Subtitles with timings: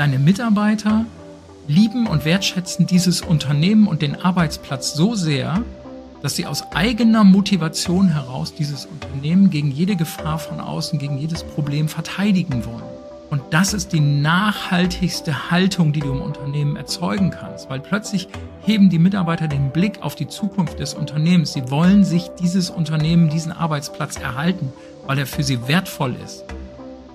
[0.00, 1.04] deine Mitarbeiter
[1.68, 5.62] lieben und wertschätzen dieses Unternehmen und den Arbeitsplatz so sehr,
[6.22, 11.44] dass sie aus eigener Motivation heraus dieses Unternehmen gegen jede Gefahr von außen, gegen jedes
[11.44, 12.82] Problem verteidigen wollen.
[13.28, 18.26] Und das ist die nachhaltigste Haltung, die du im Unternehmen erzeugen kannst, weil plötzlich
[18.62, 21.52] heben die Mitarbeiter den Blick auf die Zukunft des Unternehmens.
[21.52, 24.72] Sie wollen sich dieses Unternehmen, diesen Arbeitsplatz erhalten,
[25.06, 26.46] weil er für sie wertvoll ist.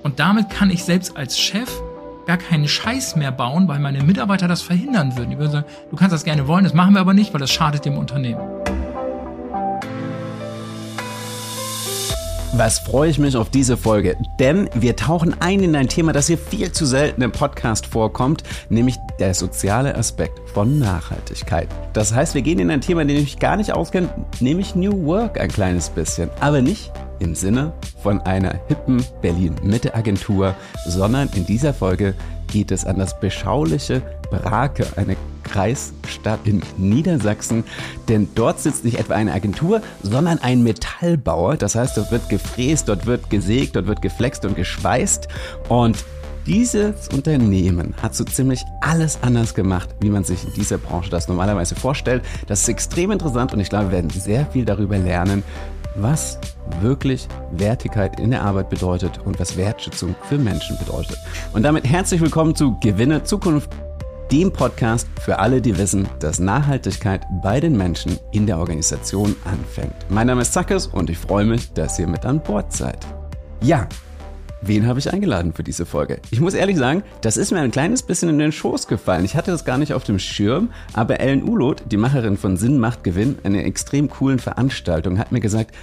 [0.04, 1.81] Und damit kann ich selbst als Chef
[2.26, 5.32] gar keinen Scheiß mehr bauen, weil meine Mitarbeiter das verhindern würden.
[5.32, 7.52] Die würden sagen, du kannst das gerne wollen, das machen wir aber nicht, weil das
[7.52, 8.42] schadet dem Unternehmen.
[12.58, 16.28] Was freue ich mich auf diese Folge, denn wir tauchen ein in ein Thema, das
[16.28, 21.68] hier viel zu selten im Podcast vorkommt, nämlich der soziale Aspekt von Nachhaltigkeit.
[21.92, 24.08] Das heißt, wir gehen in ein Thema, den ich gar nicht auskenne,
[24.40, 30.56] nämlich New Work ein kleines bisschen, aber nicht im Sinne von einer hippen Berlin-Mitte-Agentur,
[30.88, 32.14] sondern in dieser Folge
[32.48, 37.64] geht es an das beschauliche Brake, eine Kreisstadt in Niedersachsen.
[38.08, 41.58] Denn dort sitzt nicht etwa eine Agentur, sondern ein Metallbauer.
[41.58, 45.28] Das heißt, dort wird gefräst, dort wird gesägt, dort wird geflext und geschweißt.
[45.70, 46.04] Und
[46.45, 51.28] dieses Unternehmen hat so ziemlich alles anders gemacht, wie man sich in dieser Branche das
[51.28, 52.23] normalerweise vorstellt.
[52.48, 55.44] Das ist extrem interessant und ich glaube, wir werden sehr viel darüber lernen,
[55.95, 56.39] was
[56.81, 61.17] wirklich Wertigkeit in der Arbeit bedeutet und was Wertschätzung für Menschen bedeutet.
[61.53, 63.69] Und damit herzlich willkommen zu Gewinne Zukunft
[64.31, 69.93] dem Podcast für alle, die wissen, dass Nachhaltigkeit bei den Menschen in der Organisation anfängt.
[70.09, 72.97] Mein Name ist Zackes und ich freue mich, dass ihr mit an Bord seid.
[73.61, 73.88] Ja,
[74.61, 76.19] wen habe ich eingeladen für diese Folge?
[76.31, 79.25] Ich muss ehrlich sagen, das ist mir ein kleines bisschen in den Schoß gefallen.
[79.25, 82.80] Ich hatte das gar nicht auf dem Schirm, aber Ellen Ulot, die Macherin von Sinn
[82.80, 85.75] macht Gewinn, einer extrem coolen Veranstaltung, hat mir gesagt,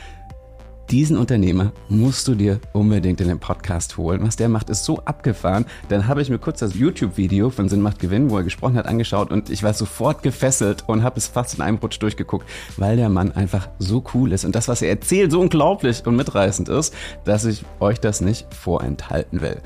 [0.90, 4.20] diesen Unternehmer musst du dir unbedingt in den Podcast holen.
[4.22, 5.64] Was der macht, ist so abgefahren.
[5.88, 8.86] Dann habe ich mir kurz das YouTube-Video von Sinn macht Gewinn, wo er gesprochen hat,
[8.86, 12.96] angeschaut und ich war sofort gefesselt und habe es fast in einem Rutsch durchgeguckt, weil
[12.96, 16.68] der Mann einfach so cool ist und das, was er erzählt, so unglaublich und mitreißend
[16.68, 16.94] ist,
[17.24, 19.60] dass ich euch das nicht vorenthalten will.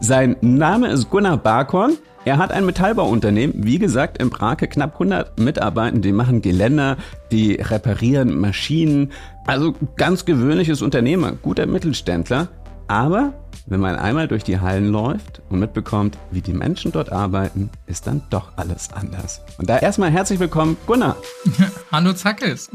[0.00, 1.98] Sein Name ist Gunnar Barkorn.
[2.26, 6.98] Er hat ein Metallbauunternehmen, wie gesagt, in Brake knapp 100 Mitarbeiter, die machen Geländer,
[7.32, 9.10] die reparieren Maschinen.
[9.46, 12.48] Also ganz gewöhnliches Unternehmer, guter Mittelständler.
[12.88, 13.32] Aber
[13.66, 18.06] wenn man einmal durch die Hallen läuft und mitbekommt, wie die Menschen dort arbeiten, ist
[18.06, 19.40] dann doch alles anders.
[19.56, 21.16] Und da erstmal herzlich willkommen, Gunnar.
[21.90, 22.70] Hallo Zackes.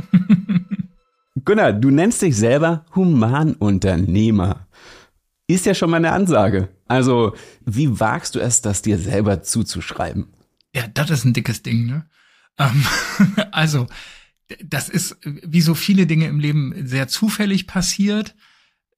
[1.45, 4.65] Gunnar, du nennst dich selber Humanunternehmer.
[5.45, 6.69] Ist ja schon mal eine Ansage.
[6.87, 7.35] Also,
[7.65, 10.27] wie wagst du es, das dir selber zuzuschreiben?
[10.73, 12.05] Ja, das ist ein dickes Ding, ne?
[12.57, 12.85] Ähm,
[13.51, 13.87] also,
[14.63, 18.35] das ist wie so viele Dinge im Leben sehr zufällig passiert.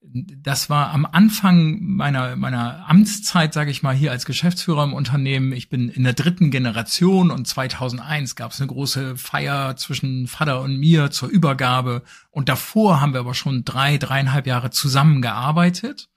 [0.01, 5.51] Das war am Anfang meiner meiner Amtszeit, sage ich mal, hier als Geschäftsführer im Unternehmen.
[5.51, 10.61] Ich bin in der dritten Generation und 2001 gab es eine große Feier zwischen Vater
[10.61, 12.03] und mir zur Übergabe.
[12.29, 16.09] Und davor haben wir aber schon drei dreieinhalb Jahre zusammengearbeitet.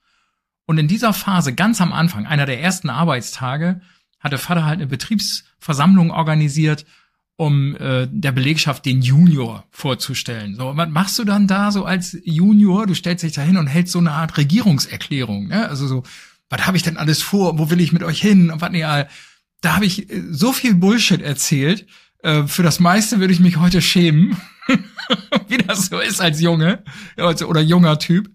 [0.71, 3.81] Und in dieser Phase, ganz am Anfang, einer der ersten Arbeitstage,
[4.21, 6.87] hatte Vater halt eine Betriebsversammlung organisiert,
[7.35, 10.55] um äh, der Belegschaft den Junior vorzustellen.
[10.55, 12.87] So, was machst du dann da so als Junior?
[12.87, 15.49] Du stellst dich da hin und hältst so eine Art Regierungserklärung.
[15.49, 15.69] Ne?
[15.69, 16.05] Also so,
[16.49, 17.59] was habe ich denn alles vor?
[17.59, 18.53] Wo will ich mit euch hin?
[18.53, 21.85] Und was nee, da habe ich äh, so viel Bullshit erzählt.
[22.23, 24.37] Äh, für das meiste würde ich mich heute schämen,
[25.49, 26.85] wie das so ist als Junge
[27.19, 28.31] oder junger Typ.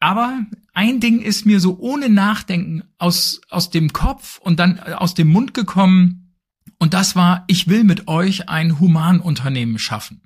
[0.00, 5.14] Aber ein Ding ist mir so ohne Nachdenken aus, aus dem Kopf und dann aus
[5.14, 6.36] dem Mund gekommen.
[6.78, 10.22] Und das war, ich will mit euch ein Humanunternehmen schaffen.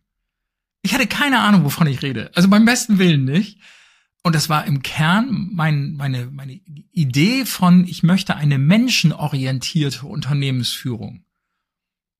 [0.82, 2.30] Ich hatte keine Ahnung, wovon ich rede.
[2.34, 3.60] Also beim besten Willen nicht.
[4.22, 6.52] Und das war im Kern mein, meine, meine
[6.92, 11.24] Idee von, ich möchte eine menschenorientierte Unternehmensführung.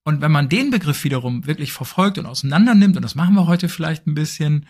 [0.04, 3.46] Und wenn man den Begriff wiederum wirklich verfolgt und auseinander nimmt, und das machen wir
[3.46, 4.66] heute vielleicht ein bisschen,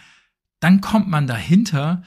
[0.60, 2.02] dann kommt man dahinter,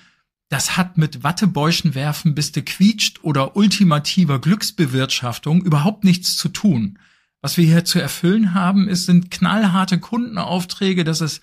[0.49, 6.99] das hat mit Wattebäuschen werfen, bis de quietscht oder ultimativer Glücksbewirtschaftung überhaupt nichts zu tun.
[7.41, 11.41] Was wir hier zu erfüllen haben, ist, sind knallharte Kundenaufträge, das ist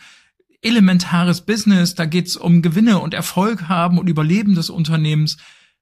[0.63, 5.37] elementares Business, da geht's um Gewinne und Erfolg haben und Überleben des Unternehmens.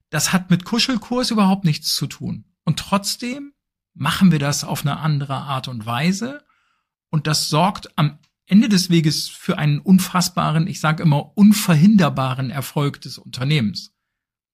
[0.09, 2.45] Das hat mit Kuschelkurs überhaupt nichts zu tun.
[2.65, 3.53] Und trotzdem
[3.93, 6.43] machen wir das auf eine andere Art und Weise.
[7.09, 8.17] Und das sorgt am
[8.51, 13.93] Ende des Weges für einen unfassbaren, ich sage immer unverhinderbaren Erfolg des Unternehmens,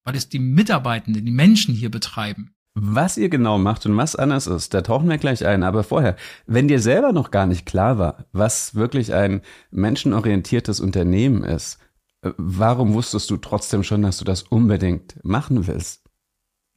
[0.04, 2.54] weil es die Mitarbeitenden, die Menschen hier betreiben.
[2.76, 5.64] Was ihr genau macht und was anders ist, da tauchen wir gleich ein.
[5.64, 6.16] Aber vorher,
[6.46, 9.42] wenn dir selber noch gar nicht klar war, was wirklich ein
[9.72, 11.80] menschenorientiertes Unternehmen ist,
[12.22, 16.07] äh, warum wusstest du trotzdem schon, dass du das unbedingt machen willst?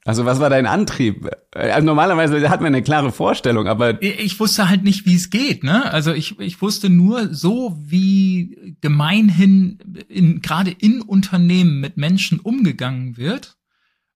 [0.03, 1.29] Also was war dein Antrieb?
[1.51, 5.63] Also normalerweise hat man eine klare Vorstellung, aber ich wusste halt nicht, wie es geht.
[5.63, 5.91] Ne?
[5.91, 9.77] Also ich, ich wusste nur so, wie gemeinhin
[10.07, 13.57] in, gerade in Unternehmen mit Menschen umgegangen wird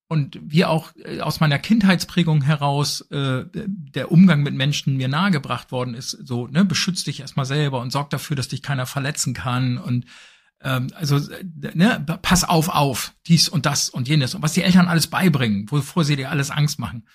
[0.07, 5.71] und wie auch äh, aus meiner Kindheitsprägung heraus äh, der Umgang mit Menschen mir nahegebracht
[5.71, 6.11] worden ist.
[6.11, 10.05] So, ne, beschütz dich erstmal selber und sorg dafür, dass dich keiner verletzen kann und
[10.61, 11.19] ähm, also
[11.73, 15.69] ne, pass auf auf, dies und das und jenes und was die Eltern alles beibringen,
[15.71, 17.07] wovor sie dir alles Angst machen.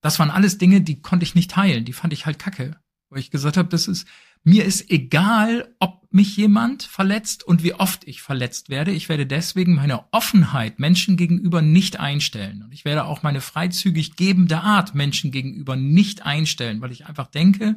[0.00, 2.76] Das waren alles Dinge, die konnte ich nicht teilen, die fand ich halt kacke,
[3.10, 4.06] weil ich gesagt habe, das ist
[4.44, 8.92] mir ist egal, ob mich jemand verletzt und wie oft ich verletzt werde.
[8.92, 12.62] Ich werde deswegen meine Offenheit Menschen gegenüber nicht einstellen.
[12.62, 17.26] Und ich werde auch meine freizügig gebende Art Menschen gegenüber nicht einstellen, weil ich einfach
[17.26, 17.76] denke,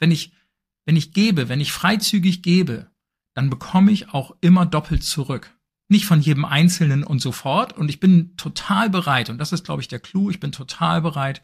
[0.00, 0.32] wenn ich,
[0.86, 2.90] wenn ich gebe, wenn ich freizügig gebe,
[3.36, 5.54] dann bekomme ich auch immer doppelt zurück.
[5.88, 7.74] Nicht von jedem Einzelnen und so fort.
[7.74, 11.02] Und ich bin total bereit, und das ist, glaube ich, der Clou, ich bin total
[11.02, 11.42] bereit,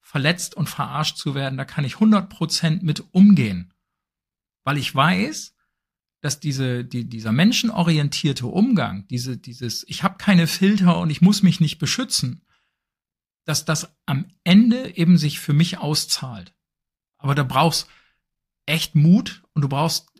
[0.00, 1.58] verletzt und verarscht zu werden.
[1.58, 3.74] Da kann ich 100 Prozent mit umgehen.
[4.62, 5.56] Weil ich weiß,
[6.20, 11.42] dass diese, die, dieser menschenorientierte Umgang, diese, dieses, ich habe keine Filter und ich muss
[11.42, 12.46] mich nicht beschützen,
[13.46, 16.54] dass das am Ende eben sich für mich auszahlt.
[17.18, 17.88] Aber da brauchst
[18.64, 20.11] echt Mut und du brauchst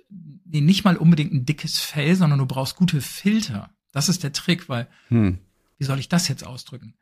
[0.45, 3.71] nicht mal unbedingt ein dickes Fell, sondern du brauchst gute Filter.
[3.93, 5.39] Das ist der Trick, weil, hm.
[5.79, 6.95] wie soll ich das jetzt ausdrücken?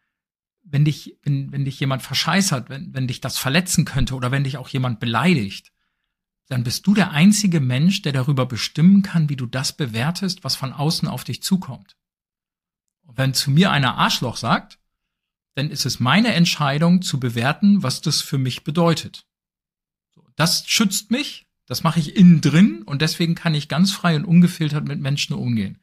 [0.62, 4.44] Wenn dich, wenn, wenn dich jemand verscheißert, wenn, wenn dich das verletzen könnte oder wenn
[4.44, 5.72] dich auch jemand beleidigt,
[6.48, 10.56] dann bist du der einzige Mensch, der darüber bestimmen kann, wie du das bewertest, was
[10.56, 11.96] von außen auf dich zukommt.
[13.02, 14.78] Und wenn zu mir einer Arschloch sagt,
[15.54, 19.26] dann ist es meine Entscheidung zu bewerten, was das für mich bedeutet.
[20.36, 24.24] Das schützt mich das mache ich innen drin und deswegen kann ich ganz frei und
[24.24, 25.78] ungefiltert mit Menschen umgehen.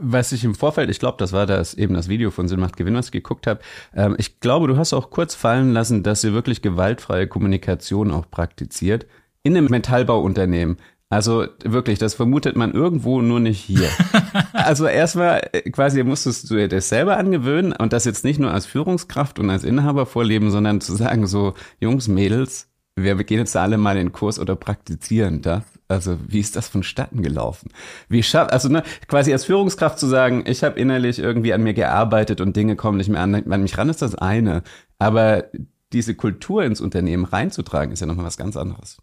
[0.00, 2.78] Was ich im Vorfeld, ich glaube, das war das eben das Video von Sinn macht
[2.78, 3.60] Gewinn, was ich geguckt habe.
[3.94, 8.30] Ähm, ich glaube, du hast auch kurz fallen lassen, dass ihr wirklich gewaltfreie Kommunikation auch
[8.30, 9.06] praktiziert
[9.42, 10.78] in einem Metallbauunternehmen.
[11.10, 13.90] Also wirklich, das vermutet man irgendwo nur nicht hier.
[14.54, 18.50] also erstmal äh, quasi musstest du dir das selber angewöhnen und das jetzt nicht nur
[18.50, 23.56] als Führungskraft und als Inhaber vorleben, sondern zu sagen so, Jungs, Mädels, wir gehen jetzt
[23.56, 25.64] alle mal in den Kurs oder praktizieren da.
[25.88, 27.70] Also wie ist das vonstatten gelaufen?
[28.08, 31.74] Wie schafft also ne, quasi als Führungskraft zu sagen, ich habe innerlich irgendwie an mir
[31.74, 34.62] gearbeitet und Dinge kommen nicht mehr an, an mich ran ist das eine,
[34.98, 35.44] aber
[35.92, 38.98] diese Kultur ins Unternehmen reinzutragen ist ja nochmal was ganz anderes.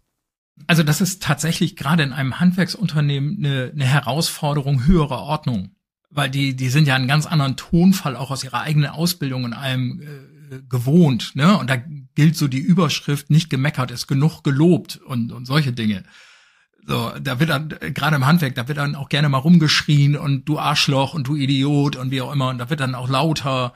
[0.66, 5.70] Also das ist tatsächlich gerade in einem Handwerksunternehmen eine, eine Herausforderung höherer Ordnung,
[6.10, 9.52] weil die die sind ja einen ganz anderen Tonfall auch aus ihrer eigenen Ausbildung in
[9.52, 10.29] allem äh,
[10.68, 11.56] gewohnt, ne?
[11.58, 11.76] Und da
[12.14, 16.04] gilt so die Überschrift, nicht gemeckert, ist genug gelobt und, und solche Dinge.
[16.86, 20.48] So, da wird dann, gerade im Handwerk, da wird dann auch gerne mal rumgeschrien und
[20.48, 23.74] du Arschloch und du Idiot und wie auch immer, und da wird dann auch lauter.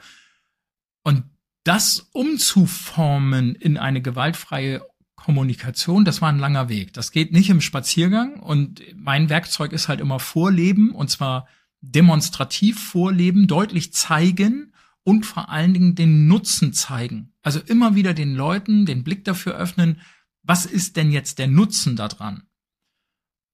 [1.03, 1.23] Und
[1.63, 4.81] das umzuformen in eine gewaltfreie
[5.15, 6.93] Kommunikation, das war ein langer Weg.
[6.93, 11.47] Das geht nicht im Spaziergang und mein Werkzeug ist halt immer Vorleben und zwar
[11.81, 14.73] demonstrativ vorleben, deutlich zeigen
[15.05, 17.31] und vor allen Dingen den Nutzen zeigen.
[17.43, 20.01] Also immer wieder den Leuten den Blick dafür öffnen,
[20.41, 22.43] was ist denn jetzt der Nutzen daran?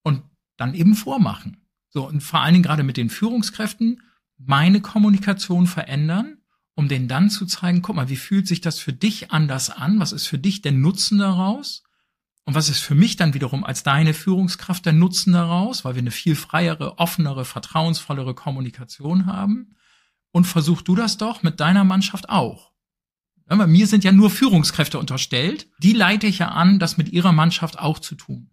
[0.02, 0.24] Und
[0.58, 1.68] dann eben vormachen.
[1.90, 4.02] So, und vor allen Dingen gerade mit den Führungskräften
[4.38, 6.38] meine Kommunikation verändern,
[6.74, 10.00] um denen dann zu zeigen, guck mal, wie fühlt sich das für dich anders an?
[10.00, 11.84] Was ist für dich der Nutzen daraus?
[12.46, 16.02] Und was ist für mich dann wiederum als deine Führungskraft der Nutzen daraus, weil wir
[16.02, 19.76] eine viel freiere, offenere, vertrauensvollere Kommunikation haben?
[20.32, 22.72] Und versuch du das doch mit deiner Mannschaft auch.
[23.48, 25.68] Bei mir sind ja nur Führungskräfte unterstellt.
[25.80, 28.50] Die leite ich ja an, das mit ihrer Mannschaft auch zu tun.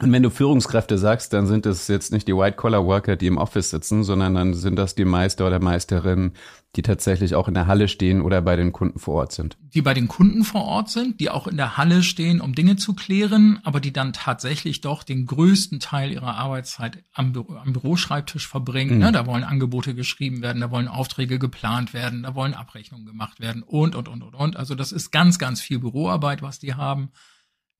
[0.00, 3.70] Und wenn du Führungskräfte sagst, dann sind es jetzt nicht die White-Collar-Worker, die im Office
[3.70, 6.34] sitzen, sondern dann sind das die Meister oder Meisterinnen,
[6.76, 9.56] die tatsächlich auch in der Halle stehen oder bei den Kunden vor Ort sind.
[9.74, 12.76] Die bei den Kunden vor Ort sind, die auch in der Halle stehen, um Dinge
[12.76, 17.72] zu klären, aber die dann tatsächlich doch den größten Teil ihrer Arbeitszeit am, Büro, am
[17.72, 18.96] Büroschreibtisch verbringen.
[18.96, 18.98] Mhm.
[18.98, 23.40] Ne, da wollen Angebote geschrieben werden, da wollen Aufträge geplant werden, da wollen Abrechnungen gemacht
[23.40, 24.56] werden und, und, und, und, und.
[24.56, 27.10] Also das ist ganz, ganz viel Büroarbeit, was die haben.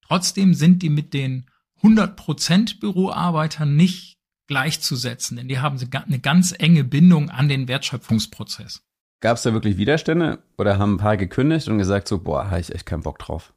[0.07, 1.51] Trotzdem sind die mit den
[1.83, 4.18] 100% Büroarbeiter nicht
[4.49, 8.83] gleichzusetzen, denn die haben eine ganz enge Bindung an den Wertschöpfungsprozess.
[9.21, 12.61] Gab es da wirklich Widerstände oder haben ein paar gekündigt und gesagt so, boah, habe
[12.61, 13.53] ich echt keinen Bock drauf?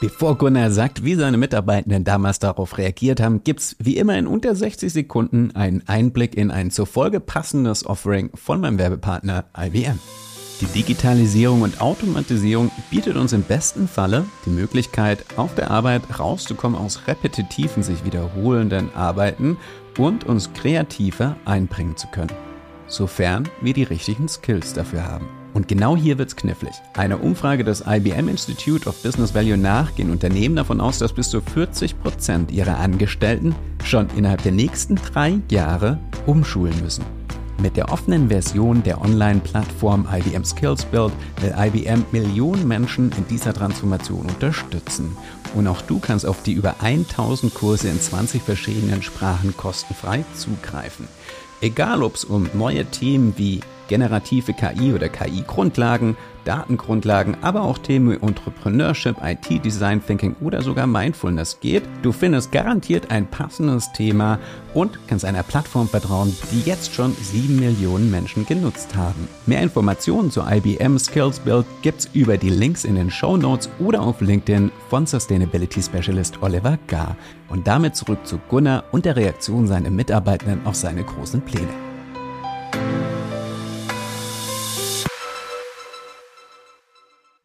[0.00, 4.54] Bevor Gunnar sagt, wie seine Mitarbeitenden damals darauf reagiert haben, gibt's wie immer in unter
[4.54, 9.98] 60 Sekunden einen Einblick in ein zur Folge passendes Offering von meinem Werbepartner IBM.
[10.60, 16.78] Die Digitalisierung und Automatisierung bietet uns im besten Falle die Möglichkeit, auf der Arbeit rauszukommen
[16.78, 19.56] aus repetitiven, sich wiederholenden Arbeiten
[19.96, 22.32] und uns kreativer einbringen zu können.
[22.90, 25.28] sofern wir die richtigen Skills dafür haben.
[25.54, 26.74] Und genau hier wird's knifflig.
[26.94, 31.30] Eine Umfrage des IBM Institute of Business Value nach gehen Unternehmen davon aus, dass bis
[31.30, 37.04] zu 40 Prozent ihrer Angestellten schon innerhalb der nächsten drei Jahre umschulen müssen.
[37.62, 41.12] Mit der offenen Version der Online-Plattform IBM Skills Build
[41.42, 45.14] will IBM Millionen Menschen in dieser Transformation unterstützen.
[45.54, 51.06] Und auch du kannst auf die über 1000 Kurse in 20 verschiedenen Sprachen kostenfrei zugreifen.
[51.60, 58.10] Egal ob es um neue Themen wie generative KI oder KI-Grundlagen, Datengrundlagen, aber auch Themen
[58.10, 61.82] wie Entrepreneurship, IT, Design Thinking oder sogar Mindfulness geht.
[62.02, 64.38] Du findest garantiert ein passendes Thema
[64.74, 69.28] und kannst einer Plattform vertrauen, die jetzt schon sieben Millionen Menschen genutzt haben.
[69.46, 74.02] Mehr Informationen zu IBM Skills Build gibt's über die Links in den Show Notes oder
[74.02, 77.16] auf LinkedIn von Sustainability Specialist Oliver Gar.
[77.48, 81.68] Und damit zurück zu Gunnar und der Reaktion seiner Mitarbeitenden auf seine großen Pläne.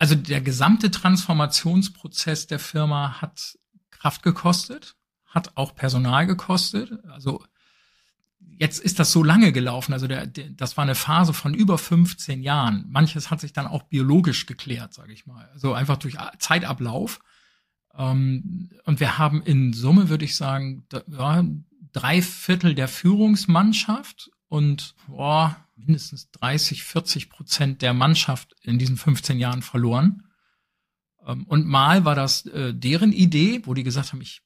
[0.06, 3.58] Also der gesamte Transformationsprozess der Firma hat
[3.90, 4.96] Kraft gekostet,
[5.26, 6.92] hat auch Personal gekostet.
[7.10, 7.44] Also
[8.40, 9.94] jetzt ist das so lange gelaufen.
[9.94, 12.86] Also der, der, das war eine Phase von über 15 Jahren.
[12.88, 15.50] Manches hat sich dann auch biologisch geklärt, sage ich mal.
[15.54, 17.20] Also einfach durch Zeitablauf.
[17.98, 20.86] Ähm, und wir haben in Summe, würde ich sagen,
[21.94, 29.38] drei Viertel der Führungsmannschaft und boah, mindestens 30, 40 Prozent der Mannschaft in diesen 15
[29.38, 30.24] Jahren verloren.
[31.28, 34.44] Ähm, und mal war das äh, deren Idee, wo die gesagt haben, ich,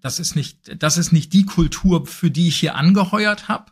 [0.00, 3.70] das ist nicht, das ist nicht die Kultur, für die ich hier angeheuert habe.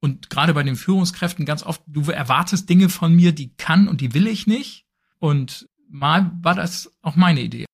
[0.00, 4.00] Und gerade bei den Führungskräften ganz oft, du erwartest Dinge von mir, die kann und
[4.00, 4.84] die will ich nicht.
[5.20, 7.66] Und mal war das auch meine Idee.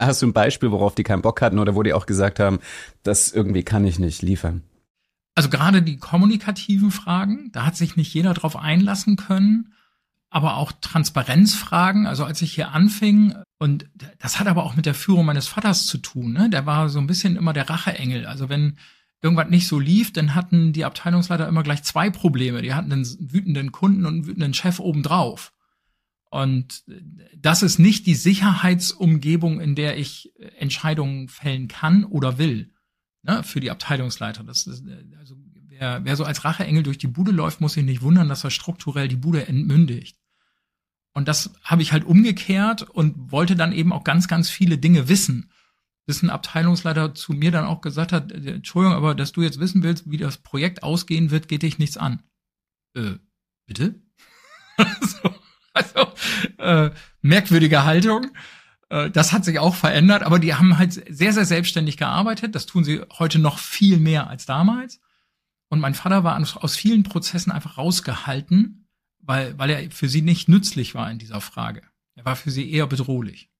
[0.00, 2.58] Hast du ein Beispiel, worauf die keinen Bock hatten oder wo die auch gesagt haben,
[3.04, 4.64] das irgendwie kann ich nicht liefern?
[5.38, 9.72] Also gerade die kommunikativen Fragen, da hat sich nicht jeder drauf einlassen können,
[10.30, 12.08] aber auch Transparenzfragen.
[12.08, 15.86] Also als ich hier anfing, und das hat aber auch mit der Führung meines Vaters
[15.86, 16.50] zu tun, ne?
[16.50, 18.26] der war so ein bisschen immer der Racheengel.
[18.26, 18.78] Also wenn
[19.22, 22.60] irgendwas nicht so lief, dann hatten die Abteilungsleiter immer gleich zwei Probleme.
[22.60, 25.52] Die hatten einen wütenden Kunden und einen wütenden Chef obendrauf.
[26.30, 26.82] Und
[27.36, 32.72] das ist nicht die Sicherheitsumgebung, in der ich Entscheidungen fällen kann oder will
[33.28, 34.42] ne, für die Abteilungsleiter.
[34.42, 34.84] Das ist,
[35.18, 35.36] also
[35.68, 38.50] wer, wer so als Racheengel durch die Bude läuft, muss sich nicht wundern, dass er
[38.50, 40.18] strukturell die Bude entmündigt.
[41.12, 45.08] Und das habe ich halt umgekehrt und wollte dann eben auch ganz, ganz viele Dinge
[45.08, 45.50] wissen.
[46.06, 49.60] Bis ein Abteilungsleiter zu mir dann auch gesagt hat, äh, Entschuldigung, aber dass du jetzt
[49.60, 52.22] wissen willst, wie das Projekt ausgehen wird, geht dich nichts an.
[52.94, 53.16] Äh,
[53.66, 54.00] bitte?
[54.76, 55.34] also,
[55.74, 56.12] also
[56.58, 58.28] äh, merkwürdige Haltung.
[58.88, 62.54] Äh, das hat sich auch verändert, aber die haben halt sehr, sehr selbstständig gearbeitet.
[62.54, 65.00] Das tun sie heute noch viel mehr als damals.
[65.68, 68.88] Und mein Vater war aus vielen Prozessen einfach rausgehalten,
[69.20, 71.82] weil, weil er für sie nicht nützlich war in dieser Frage.
[72.14, 73.50] Er war für sie eher bedrohlich.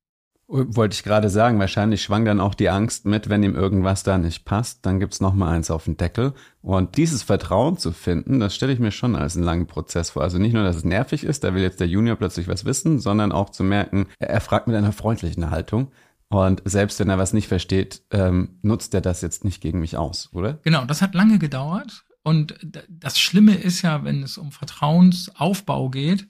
[0.50, 4.16] Wollte ich gerade sagen, wahrscheinlich schwang dann auch die Angst mit, wenn ihm irgendwas da
[4.16, 6.32] nicht passt, dann gibt's noch mal eins auf den Deckel.
[6.62, 10.22] Und dieses Vertrauen zu finden, das stelle ich mir schon als einen langen Prozess vor.
[10.22, 12.98] Also nicht nur, dass es nervig ist, da will jetzt der Junior plötzlich was wissen,
[12.98, 15.92] sondern auch zu merken, er fragt mit einer freundlichen Haltung.
[16.30, 19.98] Und selbst wenn er was nicht versteht, ähm, nutzt er das jetzt nicht gegen mich
[19.98, 20.60] aus, oder?
[20.62, 22.04] Genau, das hat lange gedauert.
[22.22, 26.26] Und das Schlimme ist ja, wenn es um Vertrauensaufbau geht,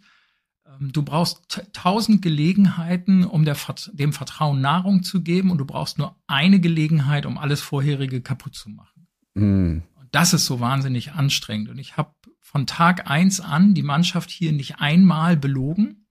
[0.80, 3.56] du brauchst tausend Gelegenheiten, um der,
[3.92, 8.54] dem Vertrauen Nahrung zu geben und du brauchst nur eine Gelegenheit, um alles vorherige kaputt
[8.54, 9.06] zu machen.
[9.34, 9.82] Mm.
[9.94, 11.68] Und das ist so wahnsinnig anstrengend.
[11.68, 16.06] Und ich habe von Tag eins an die Mannschaft hier nicht einmal belogen,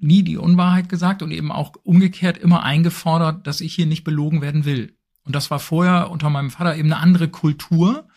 [0.00, 4.40] nie die Unwahrheit gesagt und eben auch umgekehrt immer eingefordert, dass ich hier nicht belogen
[4.40, 4.96] werden will.
[5.24, 8.08] Und das war vorher unter meinem Vater eben eine andere Kultur,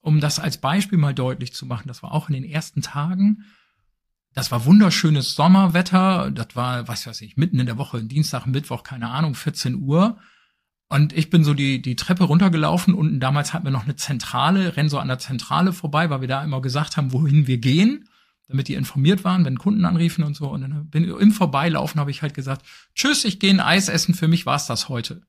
[0.00, 1.88] um das als Beispiel mal deutlich zu machen.
[1.88, 3.44] Das war auch in den ersten Tagen
[4.38, 6.30] das war wunderschönes Sommerwetter.
[6.30, 10.16] Das war, was weiß ich, mitten in der Woche, Dienstag, Mittwoch, keine Ahnung, 14 Uhr.
[10.88, 12.94] Und ich bin so die, die Treppe runtergelaufen.
[12.94, 16.28] Unten damals hatten wir noch eine Zentrale, renn so an der Zentrale vorbei, weil wir
[16.28, 18.08] da immer gesagt haben, wohin wir gehen,
[18.46, 20.48] damit die informiert waren, wenn Kunden anriefen und so.
[20.50, 22.64] Und dann bin im Vorbeilaufen habe ich halt gesagt,
[22.94, 25.22] tschüss, ich gehe ein Eis essen, für mich war's das heute.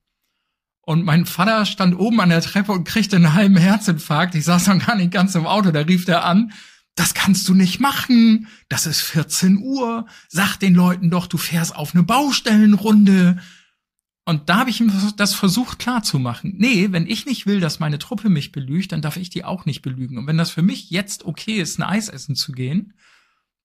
[0.81, 4.35] Und mein Vater stand oben an der Treppe und kriegte einen halben Herzinfarkt.
[4.35, 6.51] Ich saß noch gar nicht ganz im Auto, da rief der an,
[6.99, 11.73] das kannst du nicht machen, das ist 14 Uhr, sag den Leuten doch, du fährst
[11.73, 13.37] auf eine Baustellenrunde.
[14.25, 16.55] Und da habe ich ihm das versucht klarzumachen.
[16.57, 19.65] Nee, wenn ich nicht will, dass meine Truppe mich belügt, dann darf ich die auch
[19.65, 20.17] nicht belügen.
[20.17, 22.93] Und wenn das für mich jetzt okay ist, ein Eis essen zu gehen,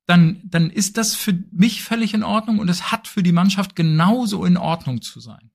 [0.06, 3.74] dann, dann ist das für mich völlig in Ordnung und es hat für die Mannschaft
[3.74, 5.50] genauso in Ordnung zu sein.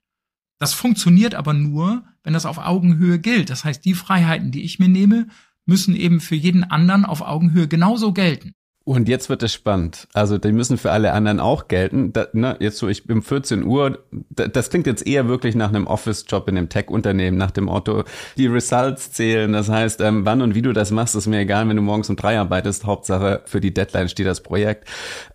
[0.58, 3.50] Das funktioniert aber nur, wenn das auf Augenhöhe gilt.
[3.50, 5.28] Das heißt, die Freiheiten, die ich mir nehme,
[5.70, 8.54] müssen eben für jeden anderen auf Augenhöhe genauso gelten.
[8.90, 10.08] Und jetzt wird es spannend.
[10.14, 12.12] Also die müssen für alle anderen auch gelten.
[12.12, 15.70] Da, ne, jetzt so, ich bin 14 Uhr, da, das klingt jetzt eher wirklich nach
[15.70, 18.04] einem Office-Job in einem Tech-Unternehmen, nach dem Motto,
[18.36, 19.54] die Results zählen.
[19.54, 22.10] Das heißt, ähm, wann und wie du das machst, ist mir egal, wenn du morgens
[22.10, 22.86] um drei arbeitest.
[22.86, 24.88] Hauptsache für die Deadline steht das Projekt.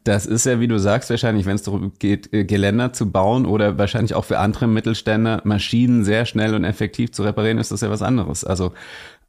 [0.02, 3.46] Das ist ja, wie du sagst, wahrscheinlich, wenn es darum geht, äh, Geländer zu bauen
[3.46, 7.82] oder wahrscheinlich auch für andere Mittelständler Maschinen sehr schnell und effektiv zu reparieren, ist das
[7.82, 8.42] ja was anderes.
[8.42, 8.72] Also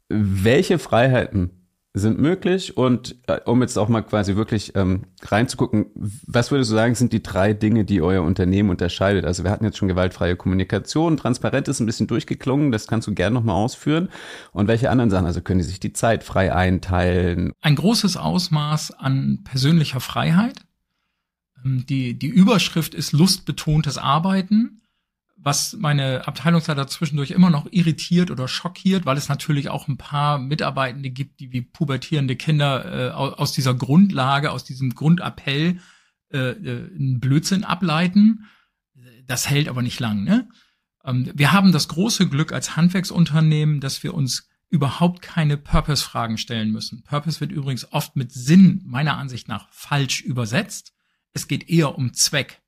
[0.09, 2.75] welche Freiheiten sind möglich.
[2.75, 7.13] Und äh, um jetzt auch mal quasi wirklich ähm, reinzugucken, was würdest du sagen, sind
[7.13, 9.25] die drei Dinge, die euer Unternehmen unterscheidet?
[9.25, 13.13] Also wir hatten jetzt schon gewaltfreie Kommunikation, transparent ist ein bisschen durchgeklungen, das kannst du
[13.13, 14.09] gerne nochmal ausführen.
[14.51, 15.25] Und welche anderen Sachen?
[15.25, 17.53] Also können die sich die Zeit frei einteilen?
[17.61, 20.65] Ein großes Ausmaß an persönlicher Freiheit.
[21.63, 24.81] Ähm, die, die Überschrift ist lustbetontes Arbeiten
[25.45, 30.39] was meine Abteilungsleiter zwischendurch immer noch irritiert oder schockiert, weil es natürlich auch ein paar
[30.39, 35.79] Mitarbeitende gibt, die wie pubertierende Kinder äh, aus dieser Grundlage, aus diesem Grundappell
[36.33, 38.45] äh, äh, einen Blödsinn ableiten.
[39.27, 40.23] Das hält aber nicht lang.
[40.23, 40.49] Ne?
[41.03, 46.71] Ähm, wir haben das große Glück als Handwerksunternehmen, dass wir uns überhaupt keine Purpose-Fragen stellen
[46.71, 47.03] müssen.
[47.03, 50.95] Purpose wird übrigens oft mit Sinn meiner Ansicht nach falsch übersetzt.
[51.33, 52.63] Es geht eher um Zweck.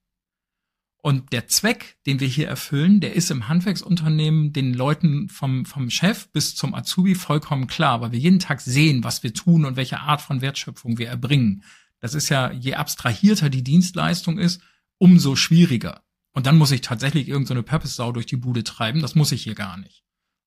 [1.08, 5.90] Und der Zweck, den wir hier erfüllen, der ist im Handwerksunternehmen den Leuten vom, vom
[5.90, 9.78] Chef bis zum Azubi vollkommen klar, weil wir jeden Tag sehen, was wir tun und
[9.78, 11.64] welche Art von Wertschöpfung wir erbringen.
[12.02, 14.62] Das ist ja, je abstrahierter die Dienstleistung ist,
[14.98, 16.04] umso schwieriger.
[16.34, 19.02] Und dann muss ich tatsächlich irgendeine Purpose-Sau durch die Bude treiben.
[19.02, 20.04] Das muss ich hier gar nicht.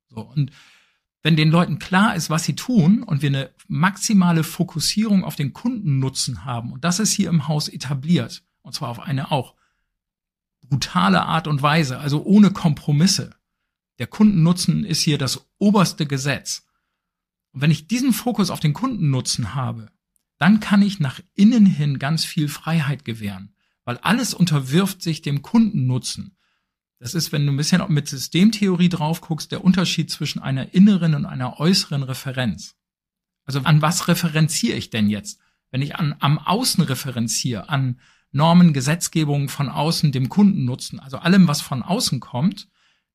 [0.09, 0.21] So.
[0.21, 0.51] Und
[1.23, 5.55] wenn den Leuten klar ist, was sie tun und wir eine maximale Fokussierung auf den
[5.55, 9.55] Kundennutzen haben, und das ist hier im Haus etabliert, und zwar auf eine auch
[10.71, 13.35] brutale Art und Weise, also ohne Kompromisse.
[13.99, 16.67] Der Kundennutzen ist hier das oberste Gesetz.
[17.53, 19.91] Und wenn ich diesen Fokus auf den Kundennutzen habe,
[20.39, 23.55] dann kann ich nach innen hin ganz viel Freiheit gewähren,
[23.85, 26.37] weil alles unterwirft sich dem Kundennutzen.
[26.99, 31.15] Das ist, wenn du ein bisschen mit Systemtheorie drauf guckst, der Unterschied zwischen einer inneren
[31.15, 32.77] und einer äußeren Referenz.
[33.45, 35.41] Also an was referenziere ich denn jetzt?
[35.71, 38.01] Wenn ich an, am Außen referenziere, an
[38.33, 42.69] Normen, Gesetzgebung von außen dem Kunden nutzen, also allem, was von außen kommt,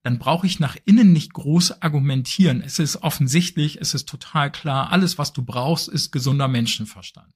[0.04, 2.62] dann brauche ich nach innen nicht groß argumentieren.
[2.62, 7.34] Es ist offensichtlich, es ist total klar, alles, was du brauchst, ist gesunder Menschenverstand.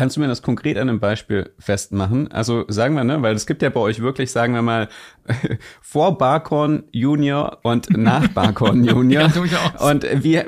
[0.00, 2.32] Kannst du mir das konkret an einem Beispiel festmachen?
[2.32, 4.88] Also sagen wir, ne, weil es gibt ja bei euch wirklich, sagen wir mal,
[5.82, 9.24] vor Barcon Junior und nach Barcon Junior.
[9.24, 9.78] ja, durchaus.
[9.78, 10.46] Und wir,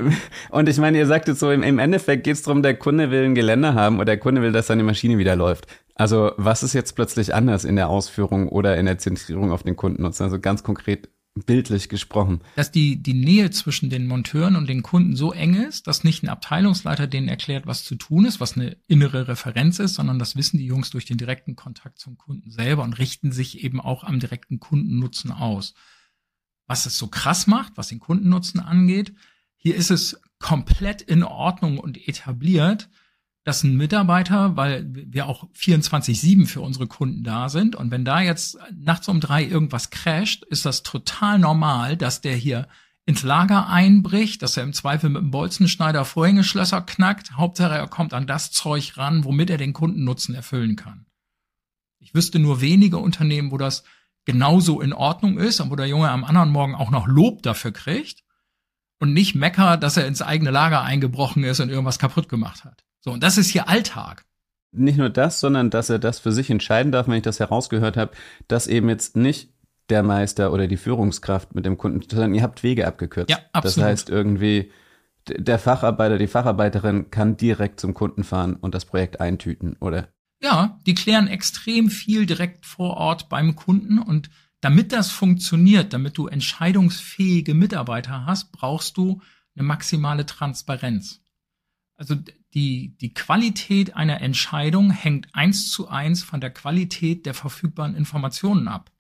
[0.49, 3.11] und ich meine, ihr sagt jetzt so, im, im Endeffekt geht es darum, der Kunde
[3.11, 5.67] will ein Geländer haben oder der Kunde will, dass seine Maschine wieder läuft.
[5.97, 9.77] Also was ist jetzt plötzlich anders in der Ausführung oder in der Zentrierung auf den
[9.77, 10.25] Kundennutzen?
[10.25, 12.41] Also ganz konkret bildlich gesprochen.
[12.57, 16.23] Dass die, die Nähe zwischen den Monteuren und den Kunden so eng ist, dass nicht
[16.23, 20.37] ein Abteilungsleiter denen erklärt, was zu tun ist, was eine innere Referenz ist, sondern das
[20.37, 24.05] wissen die Jungs durch den direkten Kontakt zum Kunden selber und richten sich eben auch
[24.05, 25.75] am direkten Kundennutzen aus.
[26.67, 29.15] Was es so krass macht, was den Kundennutzen angeht,
[29.57, 32.91] hier ist es komplett in Ordnung und etabliert,
[33.45, 38.21] dass ein Mitarbeiter, weil wir auch 24-7 für unsere Kunden da sind, und wenn da
[38.21, 42.69] jetzt nachts um drei irgendwas crasht, ist das total normal, dass der hier
[43.05, 47.33] ins Lager einbricht, dass er im Zweifel mit dem Bolzenschneider Vorhängeschlösser knackt.
[47.33, 51.07] Hauptsache, er kommt an das Zeug ran, womit er den Kundennutzen erfüllen kann.
[51.99, 53.83] Ich wüsste nur wenige Unternehmen, wo das
[54.25, 57.73] genauso in Ordnung ist und wo der Junge am anderen Morgen auch noch Lob dafür
[57.73, 58.23] kriegt
[59.01, 62.85] und nicht meckert, dass er ins eigene Lager eingebrochen ist und irgendwas kaputt gemacht hat.
[63.03, 64.25] So, und das ist hier Alltag.
[64.73, 67.97] Nicht nur das, sondern dass er das für sich entscheiden darf, wenn ich das herausgehört
[67.97, 68.13] habe,
[68.49, 69.53] dass eben jetzt nicht
[69.91, 73.31] der Meister oder die Führungskraft mit dem Kunden, sondern ihr habt Wege abgekürzt.
[73.31, 73.77] Ja, absolut.
[73.77, 74.71] Das heißt irgendwie,
[75.29, 80.09] der Facharbeiter, die Facharbeiterin kann direkt zum Kunden fahren und das Projekt eintüten, oder?
[80.41, 86.17] Ja, die klären extrem viel direkt vor Ort beim Kunden und damit das funktioniert, damit
[86.17, 89.21] du entscheidungsfähige Mitarbeiter hast, brauchst du
[89.55, 91.21] eine maximale Transparenz.
[91.97, 92.17] Also
[92.55, 98.69] die, die Qualität einer Entscheidung hängt eins zu eins von der Qualität der verfügbaren Informationen
[98.69, 98.91] ab.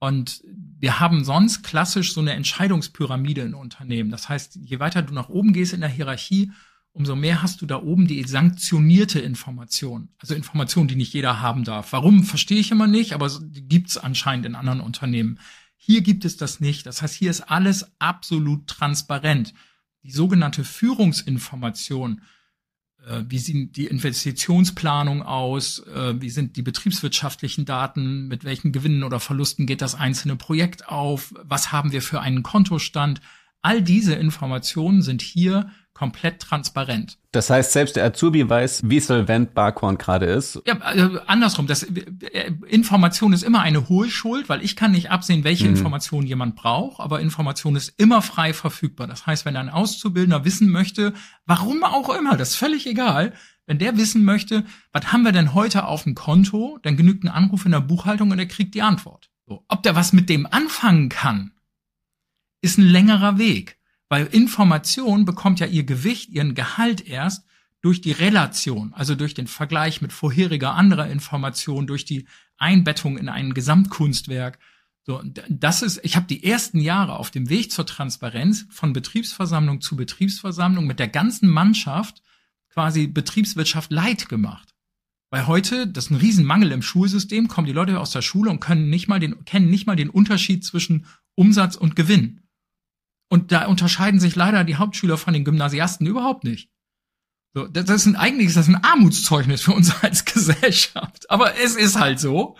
[0.00, 4.10] Und wir haben sonst klassisch so eine Entscheidungspyramide in Unternehmen.
[4.10, 6.50] Das heißt, je weiter du nach oben gehst in der Hierarchie,
[6.92, 10.08] umso mehr hast du da oben die sanktionierte Information.
[10.18, 11.92] Also Information, die nicht jeder haben darf.
[11.92, 15.38] Warum, verstehe ich immer nicht, aber die gibt's anscheinend in anderen Unternehmen.
[15.76, 16.86] Hier gibt es das nicht.
[16.86, 19.54] Das heißt, hier ist alles absolut transparent
[20.04, 22.20] die sogenannte Führungsinformation,
[23.06, 29.02] äh, wie sieht die Investitionsplanung aus, äh, wie sind die betriebswirtschaftlichen Daten, mit welchen Gewinnen
[29.02, 33.20] oder Verlusten geht das einzelne Projekt auf, was haben wir für einen Kontostand.
[33.62, 37.18] All diese Informationen sind hier komplett transparent.
[37.30, 40.60] Das heißt, selbst der Azubi weiß, wie solvent Barkhorn gerade ist.
[40.66, 41.66] Ja, also andersrum.
[41.66, 45.70] Das, äh, Information ist immer eine Hohlschuld, weil ich kann nicht absehen, welche mhm.
[45.70, 49.06] Informationen jemand braucht, aber Information ist immer frei verfügbar.
[49.06, 51.14] Das heißt, wenn ein Auszubildender wissen möchte,
[51.46, 53.32] warum auch immer, das ist völlig egal,
[53.66, 57.28] wenn der wissen möchte, was haben wir denn heute auf dem Konto, dann genügt ein
[57.28, 59.30] Anruf in der Buchhaltung und er kriegt die Antwort.
[59.46, 59.64] So.
[59.68, 61.52] Ob der was mit dem anfangen kann,
[62.60, 63.78] ist ein längerer Weg.
[64.08, 67.46] Weil Information bekommt ja ihr Gewicht, ihren Gehalt erst
[67.80, 73.28] durch die Relation, also durch den Vergleich mit vorheriger anderer Information, durch die Einbettung in
[73.28, 74.58] ein Gesamtkunstwerk.
[75.02, 79.82] So, das ist, ich habe die ersten Jahre auf dem Weg zur Transparenz von Betriebsversammlung
[79.82, 82.22] zu Betriebsversammlung mit der ganzen Mannschaft
[82.70, 84.74] quasi Betriebswirtschaft leid gemacht.
[85.30, 88.60] Weil heute, das ist ein Riesenmangel im Schulsystem, kommen die Leute aus der Schule und
[88.60, 92.43] können nicht mal den, kennen nicht mal den Unterschied zwischen Umsatz und Gewinn.
[93.34, 96.70] Und da unterscheiden sich leider die Hauptschüler von den Gymnasiasten überhaupt nicht.
[97.52, 101.28] So, das ist ein, eigentlich ist das ein Armutszeugnis für uns als Gesellschaft.
[101.28, 102.56] Aber es ist halt so.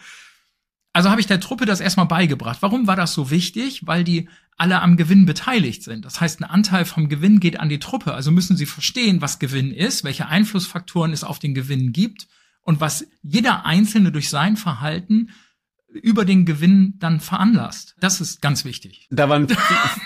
[0.92, 2.58] Also habe ich der Truppe das erstmal beigebracht.
[2.60, 3.86] Warum war das so wichtig?
[3.86, 6.04] Weil die alle am Gewinn beteiligt sind.
[6.04, 8.12] Das heißt, ein Anteil vom Gewinn geht an die Truppe.
[8.12, 12.26] Also müssen sie verstehen, was Gewinn ist, welche Einflussfaktoren es auf den Gewinn gibt
[12.62, 15.30] und was jeder Einzelne durch sein Verhalten
[15.94, 17.94] über den Gewinn dann veranlasst.
[18.00, 19.06] Das ist ganz wichtig.
[19.10, 19.46] Da waren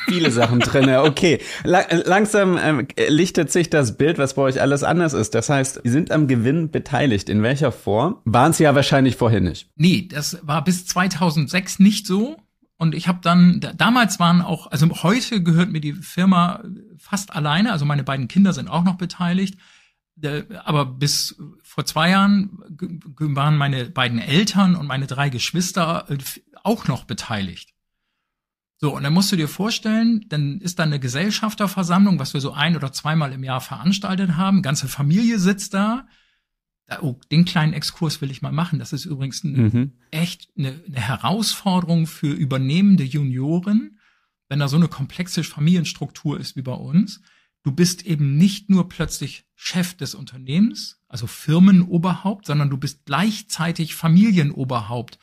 [0.06, 0.88] viele Sachen drin.
[0.88, 5.34] Okay, langsam ähm, lichtet sich das Bild, was bei euch alles anders ist.
[5.34, 7.28] Das heißt, Sie sind am Gewinn beteiligt.
[7.28, 8.18] In welcher Form?
[8.24, 9.70] Waren Sie ja wahrscheinlich vorher nicht.
[9.76, 12.36] Nee, das war bis 2006 nicht so.
[12.76, 16.62] Und ich habe dann, damals waren auch, also heute gehört mir die Firma
[16.96, 19.58] fast alleine, also meine beiden Kinder sind auch noch beteiligt.
[20.64, 22.58] Aber bis vor zwei Jahren
[23.18, 26.18] waren meine beiden Eltern und meine drei Geschwister äh,
[26.62, 27.74] auch noch beteiligt.
[28.80, 32.52] So, und dann musst du dir vorstellen, dann ist da eine Gesellschafterversammlung, was wir so
[32.52, 34.62] ein oder zweimal im Jahr veranstaltet haben.
[34.62, 36.06] Ganze Familie sitzt da.
[37.02, 38.78] Oh, den kleinen Exkurs will ich mal machen.
[38.78, 39.92] Das ist übrigens ein, mhm.
[40.10, 43.98] echt eine, eine Herausforderung für übernehmende Junioren,
[44.48, 47.20] wenn da so eine komplexe Familienstruktur ist wie bei uns
[47.62, 53.94] du bist eben nicht nur plötzlich Chef des Unternehmens, also Firmenoberhaupt, sondern du bist gleichzeitig
[53.94, 55.18] Familienoberhaupt.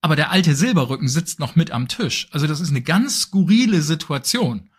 [0.00, 2.28] Aber der alte Silberrücken sitzt noch mit am Tisch.
[2.30, 4.70] Also das ist eine ganz skurrile Situation.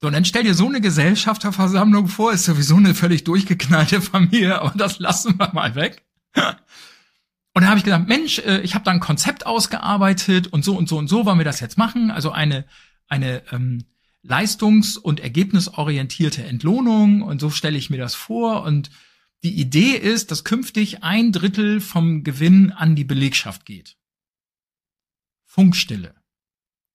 [0.00, 4.60] So, und dann stell dir so eine Gesellschafterversammlung vor, ist sowieso eine völlig durchgeknallte Familie,
[4.60, 6.04] aber das lassen wir mal weg.
[7.54, 10.76] Und da habe ich gedacht, Mensch, äh, ich habe da ein Konzept ausgearbeitet und so
[10.76, 12.12] und so und so wollen wir das jetzt machen.
[12.12, 12.64] Also eine,
[13.08, 13.84] eine ähm,
[14.22, 18.90] leistungs- und ergebnisorientierte Entlohnung und so stelle ich mir das vor und
[19.44, 23.96] die Idee ist, dass künftig ein Drittel vom Gewinn an die Belegschaft geht.
[25.44, 26.14] Funkstille.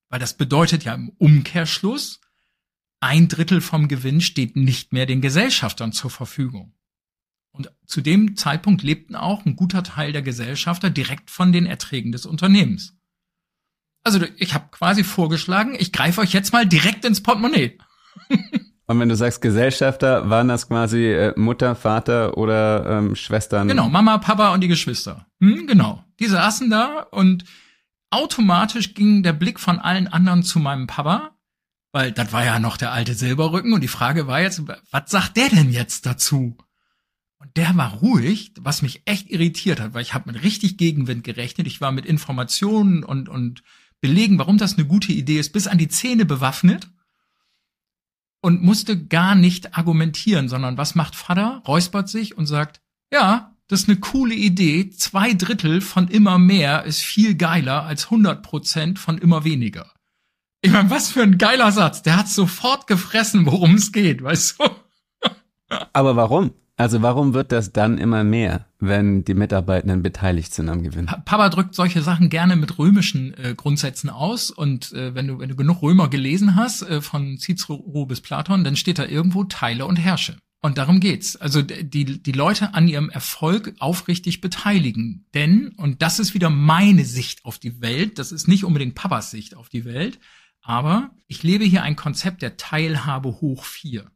[0.09, 2.19] Weil das bedeutet ja im Umkehrschluss,
[2.99, 6.73] ein Drittel vom Gewinn steht nicht mehr den Gesellschaftern zur Verfügung.
[7.51, 12.12] Und zu dem Zeitpunkt lebten auch ein guter Teil der Gesellschafter direkt von den Erträgen
[12.12, 12.97] des Unternehmens.
[14.03, 17.77] Also ich habe quasi vorgeschlagen, ich greife euch jetzt mal direkt ins Portemonnaie.
[18.85, 23.69] Und wenn du sagst Gesellschafter, waren das quasi äh, Mutter, Vater oder ähm, Schwestern?
[23.69, 25.25] Genau, Mama, Papa und die Geschwister.
[25.39, 26.03] Hm, genau.
[26.19, 27.45] Die saßen da und
[28.09, 31.31] automatisch ging der Blick von allen anderen zu meinem Papa,
[31.93, 34.61] weil das war ja noch der alte Silberrücken und die Frage war jetzt,
[34.91, 36.57] was sagt der denn jetzt dazu?
[37.37, 41.23] Und der war ruhig, was mich echt irritiert hat, weil ich habe mit richtig Gegenwind
[41.23, 41.67] gerechnet.
[41.67, 43.63] Ich war mit Informationen und und
[44.03, 46.89] belegen, warum das eine gute Idee ist, bis an die Zähne bewaffnet
[48.41, 51.63] und musste gar nicht argumentieren, sondern was macht Vater?
[51.65, 52.81] Räuspert sich und sagt,
[53.13, 54.89] ja, das ist eine coole Idee.
[54.89, 59.89] Zwei Drittel von immer mehr ist viel geiler als 100 Prozent von immer weniger.
[60.59, 62.01] Ich meine, was für ein geiler Satz.
[62.01, 64.65] Der hat sofort gefressen, worum es geht, weißt du?
[65.93, 66.51] Aber warum?
[66.75, 71.05] Also warum wird das dann immer mehr, wenn die Mitarbeitenden beteiligt sind am Gewinn?
[71.05, 75.49] Papa drückt solche Sachen gerne mit römischen äh, Grundsätzen aus und äh, wenn du wenn
[75.49, 79.85] du genug Römer gelesen hast äh, von Cicero bis Platon, dann steht da irgendwo Teile
[79.85, 80.37] und Herrsche.
[80.61, 81.35] Und darum geht's.
[81.35, 87.05] Also die die Leute an ihrem Erfolg aufrichtig beteiligen, denn und das ist wieder meine
[87.05, 90.19] Sicht auf die Welt, das ist nicht unbedingt Papas Sicht auf die Welt,
[90.61, 94.09] aber ich lebe hier ein Konzept der Teilhabe hoch vier.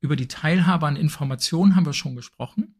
[0.00, 2.77] Über die Teilhabe an Informationen haben wir schon gesprochen.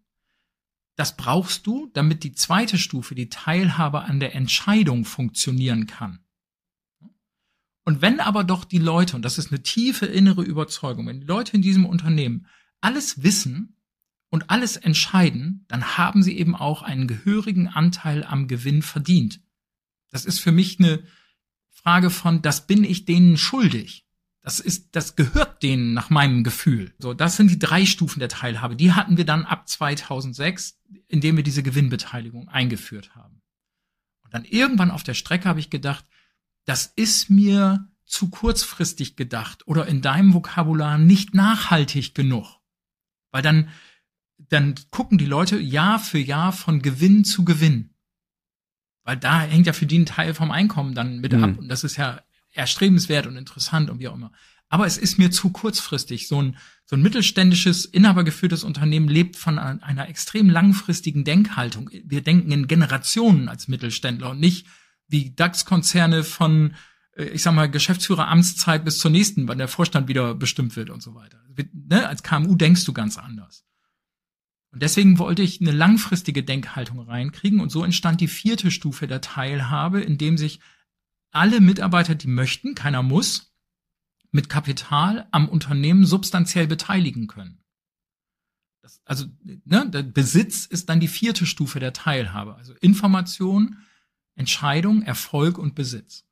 [0.99, 6.19] Das brauchst du, damit die zweite Stufe, die Teilhabe an der Entscheidung funktionieren kann.
[7.85, 11.27] Und wenn aber doch die Leute, und das ist eine tiefe innere Überzeugung, wenn die
[11.27, 12.47] Leute in diesem Unternehmen
[12.81, 13.77] alles wissen
[14.29, 19.41] und alles entscheiden, dann haben sie eben auch einen gehörigen Anteil am Gewinn verdient.
[20.11, 21.05] Das ist für mich eine
[21.71, 24.08] Frage von, das bin ich denen schuldig.
[24.49, 26.95] Das ist, das gehört denen nach meinem Gefühl.
[26.99, 28.77] So, das sind die drei Stufen der Teilhabe.
[28.77, 33.43] Die hatten wir dann ab 2006, indem wir diese Gewinnbeteiligung eingeführt haben.
[34.25, 36.07] Und dann irgendwann auf der Strecke habe ich gedacht,
[36.65, 42.59] das ist mir zu kurzfristig gedacht oder in deinem Vokabular nicht nachhaltig genug.
[43.31, 43.69] Weil dann,
[44.39, 47.91] dann gucken die Leute Jahr für Jahr von Gewinn zu Gewinn.
[49.05, 51.45] Weil da hängt ja für die ein Teil vom Einkommen dann mit mhm.
[51.45, 51.59] ab.
[51.59, 52.23] Und das ist ja
[52.59, 54.33] erstrebenswert und interessant und wie auch immer.
[54.69, 56.29] Aber es ist mir zu kurzfristig.
[56.29, 61.91] So ein, so ein mittelständisches, inhabergeführtes Unternehmen lebt von einer extrem langfristigen Denkhaltung.
[62.05, 64.67] Wir denken in Generationen als Mittelständler und nicht
[65.07, 66.75] wie DAX-Konzerne von,
[67.17, 71.03] äh, ich sag mal, Geschäftsführer-Amtszeit bis zur nächsten, wann der Vorstand wieder bestimmt wird und
[71.03, 71.39] so weiter.
[71.73, 72.07] Ne?
[72.07, 73.65] Als KMU denkst du ganz anders.
[74.71, 79.23] Und deswegen wollte ich eine langfristige Denkhaltung reinkriegen und so entstand die vierte Stufe der
[79.23, 80.61] Teilhabe, in dem sich
[81.31, 83.53] alle Mitarbeiter, die möchten, keiner muss,
[84.31, 87.63] mit Kapital am Unternehmen substanziell beteiligen können.
[88.83, 92.55] Das, also ne, der Besitz ist dann die vierte Stufe der Teilhabe.
[92.57, 93.79] Also Information,
[94.35, 96.25] Entscheidung, Erfolg und Besitz.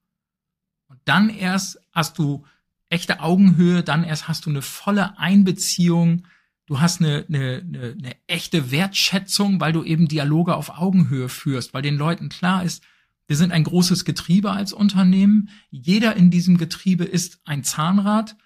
[0.88, 2.46] Und dann erst hast du
[2.88, 6.26] echte Augenhöhe, dann erst hast du eine volle Einbeziehung,
[6.66, 11.74] du hast eine, eine, eine, eine echte Wertschätzung, weil du eben Dialoge auf Augenhöhe führst,
[11.74, 12.84] weil den Leuten klar ist,
[13.26, 15.48] wir sind ein großes Getriebe als Unternehmen.
[15.70, 18.36] Jeder in diesem Getriebe ist ein Zahnrad.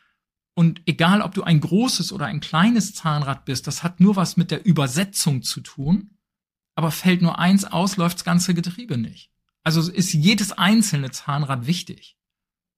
[0.55, 4.37] Und egal, ob du ein großes oder ein kleines Zahnrad bist, das hat nur was
[4.37, 6.17] mit der Übersetzung zu tun.
[6.75, 9.31] Aber fällt nur eins aus, läuft das ganze Getriebe nicht.
[9.63, 12.17] Also ist jedes einzelne Zahnrad wichtig.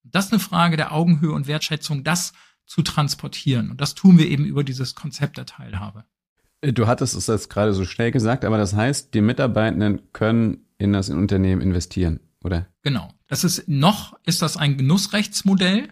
[0.02, 2.32] Das ist eine Frage der Augenhöhe und Wertschätzung, das
[2.66, 3.70] zu transportieren.
[3.70, 6.04] Und das tun wir eben über dieses Konzept der Teilhabe.
[6.62, 10.92] Du hattest es jetzt gerade so schnell gesagt, aber das heißt, die Mitarbeitenden können in
[10.92, 12.68] das Unternehmen investieren, oder?
[12.82, 13.12] Genau.
[13.26, 15.88] Das ist noch ist das ein Genussrechtsmodell.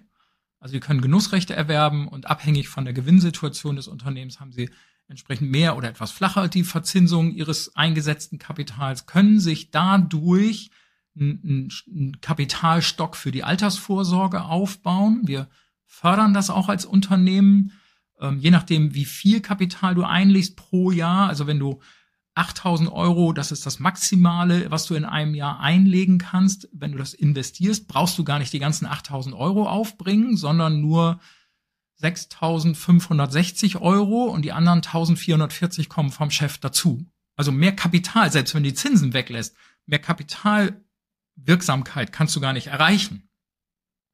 [0.60, 4.70] Also sie können Genussrechte erwerben und abhängig von der Gewinnsituation des Unternehmens haben sie
[5.08, 10.70] entsprechend mehr oder etwas flacher die Verzinsung ihres eingesetzten Kapitals, können sich dadurch
[11.18, 15.22] einen, einen Kapitalstock für die Altersvorsorge aufbauen.
[15.24, 15.48] Wir
[15.86, 17.72] fördern das auch als Unternehmen,
[18.20, 21.28] ähm, je nachdem, wie viel Kapital du einlegst pro Jahr.
[21.28, 21.80] Also wenn du
[22.34, 26.68] 8000 Euro, das ist das Maximale, was du in einem Jahr einlegen kannst.
[26.72, 31.18] Wenn du das investierst, brauchst du gar nicht die ganzen 8000 Euro aufbringen, sondern nur
[31.96, 37.04] 6560 Euro und die anderen 1440 kommen vom Chef dazu.
[37.36, 39.56] Also mehr Kapital, selbst wenn die Zinsen weglässt,
[39.86, 43.29] mehr Kapitalwirksamkeit kannst du gar nicht erreichen.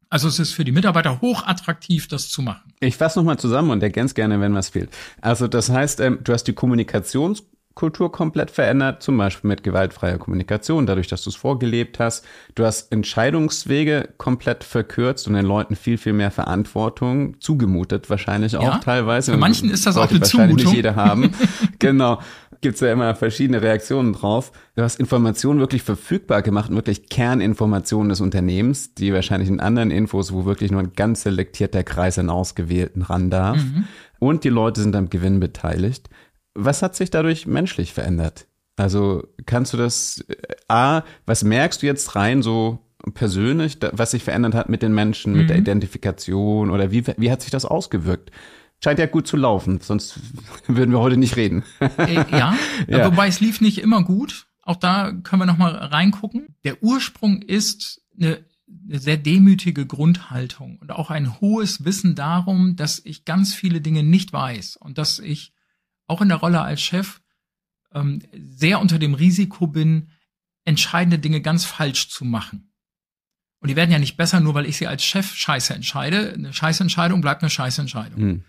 [0.08, 2.72] Also es ist für die Mitarbeiter hochattraktiv, das zu machen.
[2.80, 4.90] Ich fasse nochmal zusammen und ergänze gerne, wenn was fehlt.
[5.20, 7.42] Also das heißt, ähm, du hast die Kommunikations
[7.76, 12.24] Kultur komplett verändert, zum Beispiel mit gewaltfreier Kommunikation, dadurch, dass du es vorgelebt hast.
[12.54, 18.62] Du hast Entscheidungswege komplett verkürzt und den Leuten viel, viel mehr Verantwortung zugemutet, wahrscheinlich auch
[18.62, 19.32] ja, teilweise.
[19.32, 20.64] Für manchen ist das auch eine wahrscheinlich Zumutung.
[20.64, 21.32] nicht jeder haben.
[21.78, 22.18] genau.
[22.66, 24.50] Gibt's ja immer verschiedene Reaktionen drauf.
[24.74, 30.32] Du hast Informationen wirklich verfügbar gemacht, wirklich Kerninformationen des Unternehmens, die wahrscheinlich in anderen Infos,
[30.32, 33.58] wo wirklich nur ein ganz selektierter Kreis an Ausgewählten ran darf.
[33.58, 33.84] Mhm.
[34.18, 36.10] Und die Leute sind am Gewinn beteiligt.
[36.54, 38.48] Was hat sich dadurch menschlich verändert?
[38.74, 40.34] Also kannst du das, äh,
[40.66, 42.80] A, was merkst du jetzt rein so
[43.14, 45.38] persönlich, was sich verändert hat mit den Menschen, mhm.
[45.38, 45.62] mit der mhm.
[45.62, 48.32] Identifikation oder wie, wie hat sich das ausgewirkt?
[48.82, 50.20] Scheint ja gut zu laufen, sonst
[50.66, 51.64] würden wir heute nicht reden.
[51.80, 54.46] Äh, ja, ja, wobei es lief nicht immer gut.
[54.62, 56.56] Auch da können wir noch mal reingucken.
[56.64, 58.44] Der Ursprung ist eine,
[58.88, 64.02] eine sehr demütige Grundhaltung und auch ein hohes Wissen darum, dass ich ganz viele Dinge
[64.02, 65.52] nicht weiß und dass ich
[66.08, 67.20] auch in der Rolle als Chef
[67.94, 70.10] ähm, sehr unter dem Risiko bin,
[70.64, 72.72] entscheidende Dinge ganz falsch zu machen.
[73.60, 76.34] Und die werden ja nicht besser, nur weil ich sie als Chef scheiße entscheide.
[76.34, 78.20] Eine scheiße Entscheidung bleibt eine scheiße Entscheidung.
[78.20, 78.44] Hm.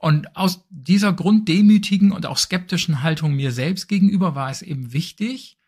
[0.00, 5.58] Und aus dieser grunddemütigen und auch skeptischen Haltung mir selbst gegenüber war es eben wichtig,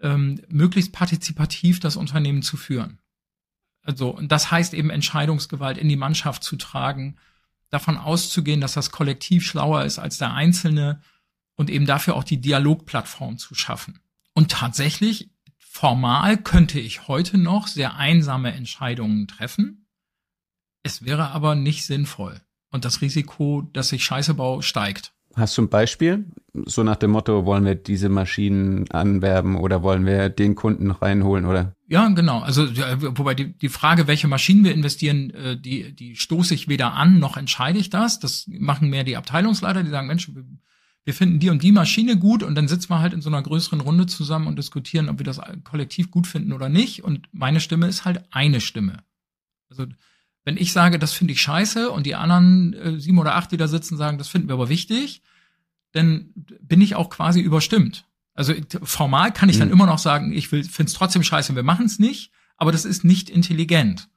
[0.00, 2.98] ähm, möglichst partizipativ das Unternehmen zu führen.
[3.82, 7.16] Also, und das heißt eben Entscheidungsgewalt in die Mannschaft zu tragen,
[7.68, 11.02] davon auszugehen, dass das Kollektiv schlauer ist als der Einzelne
[11.54, 14.00] und eben dafür auch die Dialogplattform zu schaffen.
[14.32, 19.86] Und tatsächlich, formal könnte ich heute noch sehr einsame Entscheidungen treffen.
[20.82, 22.40] Es wäre aber nicht sinnvoll.
[22.70, 25.12] Und das Risiko, dass ich Scheiße baue, steigt.
[25.34, 26.26] Hast du ein Beispiel?
[26.66, 31.44] So nach dem Motto, wollen wir diese Maschinen anwerben oder wollen wir den Kunden reinholen
[31.44, 31.76] oder?
[31.86, 32.40] Ja, genau.
[32.40, 36.94] Also wobei die, die Frage, welche Maschinen wir investieren, äh, die, die stoße ich weder
[36.94, 38.18] an, noch entscheide ich das.
[38.18, 40.30] Das machen mehr die Abteilungsleiter, die sagen, Mensch,
[41.04, 43.42] wir finden die und die Maschine gut und dann sitzen wir halt in so einer
[43.42, 47.04] größeren Runde zusammen und diskutieren, ob wir das kollektiv gut finden oder nicht.
[47.04, 49.04] Und meine Stimme ist halt eine Stimme.
[49.70, 49.86] Also
[50.48, 53.58] Wenn ich sage, das finde ich scheiße und die anderen äh, sieben oder acht, die
[53.58, 55.20] da sitzen, sagen, das finden wir aber wichtig,
[55.92, 56.30] dann
[56.62, 58.06] bin ich auch quasi überstimmt.
[58.32, 59.60] Also formal kann ich mhm.
[59.60, 62.86] dann immer noch sagen, ich finde es trotzdem scheiße, wir machen es nicht, aber das
[62.86, 64.08] ist nicht intelligent.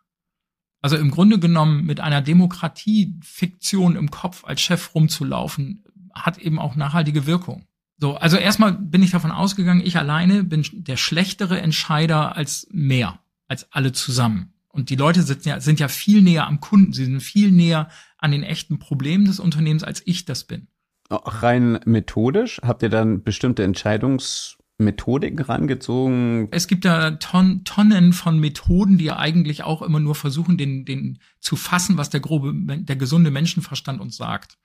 [0.80, 6.78] Also im Grunde genommen mit einer Demokratiefiktion im Kopf als Chef rumzulaufen, hat eben auch
[6.78, 7.66] nachhaltige Wirkung.
[7.98, 13.20] So, also erstmal bin ich davon ausgegangen, ich alleine bin der schlechtere Entscheider als mehr,
[13.50, 14.51] als alle zusammen.
[14.72, 17.90] Und die Leute sind ja, sind ja viel näher am Kunden, sie sind viel näher
[18.18, 20.68] an den echten Problemen des Unternehmens, als ich das bin.
[21.10, 26.48] Rein methodisch habt ihr dann bestimmte Entscheidungsmethodiken rangezogen?
[26.52, 30.86] Es gibt da Ton, Tonnen von Methoden, die ja eigentlich auch immer nur versuchen, den,
[30.86, 34.58] den zu fassen, was der grobe, der gesunde Menschenverstand uns sagt.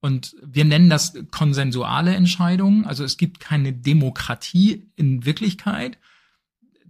[0.00, 2.86] Und wir nennen das konsensuale Entscheidungen.
[2.86, 5.98] Also es gibt keine Demokratie in Wirklichkeit,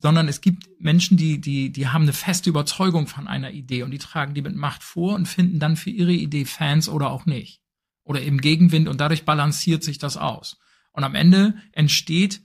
[0.03, 3.93] sondern es gibt Menschen, die, die, die haben eine feste Überzeugung von einer Idee und
[3.93, 7.25] die tragen die mit Macht vor und finden dann für ihre Idee Fans oder auch
[7.25, 7.61] nicht.
[8.05, 10.59] Oder eben Gegenwind und dadurch balanciert sich das aus.
[10.91, 12.43] Und am Ende entsteht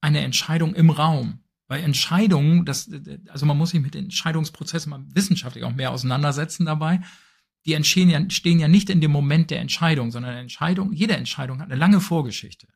[0.00, 1.40] eine Entscheidung im Raum.
[1.66, 2.90] Weil Entscheidungen, das,
[3.28, 7.00] also man muss sich mit Entscheidungsprozessen mal wissenschaftlich auch mehr auseinandersetzen dabei
[7.64, 11.60] die entstehen ja, stehen ja nicht in dem Moment der Entscheidung, sondern Entscheidung, jede Entscheidung
[11.60, 12.66] hat eine lange Vorgeschichte.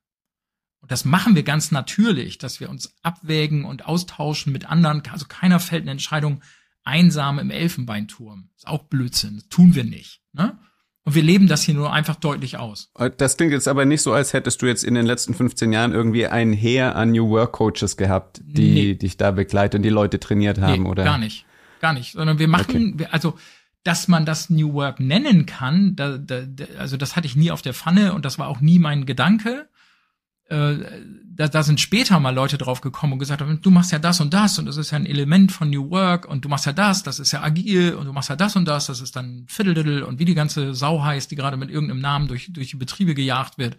[0.87, 5.03] Und das machen wir ganz natürlich, dass wir uns abwägen und austauschen mit anderen.
[5.11, 6.43] Also keiner fällt eine Entscheidung
[6.85, 8.51] einsam im Elfenbeinturm.
[8.57, 9.35] Ist auch Blödsinn.
[9.35, 10.21] Das tun wir nicht.
[10.33, 10.57] Ne?
[11.03, 12.93] Und wir leben das hier nur einfach deutlich aus.
[13.19, 15.91] Das klingt jetzt aber nicht so, als hättest du jetzt in den letzten 15 Jahren
[15.91, 18.95] irgendwie ein Heer an New Work Coaches gehabt, die nee.
[18.95, 21.03] dich da begleiten, die Leute trainiert haben, nee, oder?
[21.03, 21.47] Gar nicht.
[21.81, 22.13] Gar nicht.
[22.13, 23.09] Sondern wir machen, okay.
[23.11, 23.37] also
[23.83, 26.45] dass man das New Work nennen kann, da, da,
[26.79, 29.69] also das hatte ich nie auf der Pfanne und das war auch nie mein Gedanke.
[30.49, 30.79] Äh,
[31.37, 34.21] da, da sind später mal Leute drauf gekommen und gesagt haben, du machst ja das
[34.21, 36.73] und das und das ist ja ein Element von New Work und du machst ja
[36.73, 39.45] das, das ist ja agil und du machst ja das und das, das ist dann
[39.49, 42.77] Fiddle und wie die ganze Sau heißt, die gerade mit irgendeinem Namen durch, durch die
[42.77, 43.75] Betriebe gejagt wird.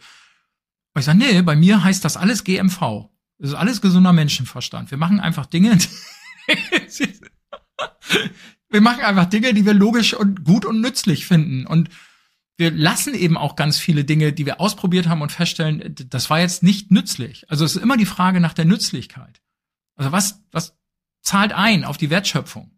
[0.93, 3.09] Und ich sage, nee, bei mir heißt das alles GMV.
[3.39, 4.91] Das ist alles gesunder Menschenverstand.
[4.91, 5.77] Wir machen einfach Dinge,
[8.69, 11.65] wir machen einfach Dinge, die wir logisch und gut und nützlich finden.
[11.65, 11.89] Und
[12.57, 16.39] wir lassen eben auch ganz viele Dinge, die wir ausprobiert haben und feststellen, das war
[16.39, 17.45] jetzt nicht nützlich.
[17.49, 19.41] Also es ist immer die Frage nach der Nützlichkeit.
[19.95, 20.75] Also was, was
[21.21, 22.71] zahlt ein auf die Wertschöpfung?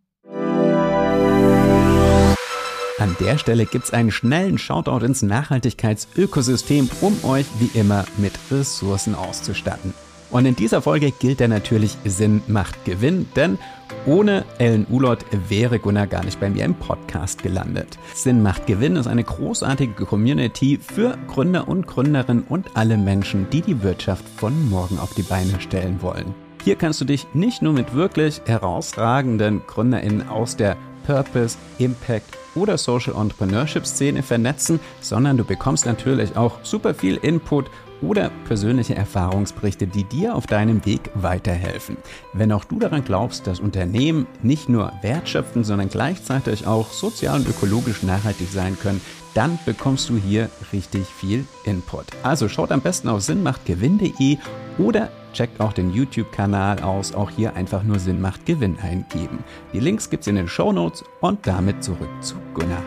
[2.97, 9.15] An der Stelle gibt's einen schnellen Shoutout ins Nachhaltigkeitsökosystem, um euch wie immer mit Ressourcen
[9.15, 9.93] auszustatten.
[10.29, 13.57] Und in dieser Folge gilt der natürlich Sinn macht Gewinn, denn
[14.05, 17.99] ohne Ellen Ulot wäre Gunnar gar nicht bei mir im Podcast gelandet.
[18.13, 23.61] Sinn macht Gewinn ist eine großartige Community für Gründer und Gründerinnen und alle Menschen, die
[23.61, 26.33] die Wirtschaft von morgen auf die Beine stellen wollen.
[26.63, 30.75] Hier kannst du dich nicht nur mit wirklich herausragenden GründerInnen aus der
[31.05, 37.65] Purpose, Impact oder Social Entrepreneurship Szene vernetzen, sondern du bekommst natürlich auch super viel Input
[38.01, 41.97] oder persönliche Erfahrungsberichte, die dir auf deinem Weg weiterhelfen.
[42.33, 47.49] Wenn auch du daran glaubst, dass Unternehmen nicht nur wertschöpfen, sondern gleichzeitig auch sozial und
[47.49, 49.01] ökologisch nachhaltig sein können,
[49.33, 52.05] dann bekommst du hier richtig viel Input.
[52.23, 54.37] Also schaut am besten auf sinnmachtgewinn.de
[54.77, 57.13] oder checkt auch den YouTube-Kanal aus.
[57.13, 59.43] Auch hier einfach nur Sinn macht Gewinn eingeben.
[59.73, 62.83] Die Links gibt's in den Show Notes und damit zurück zu Gunnar.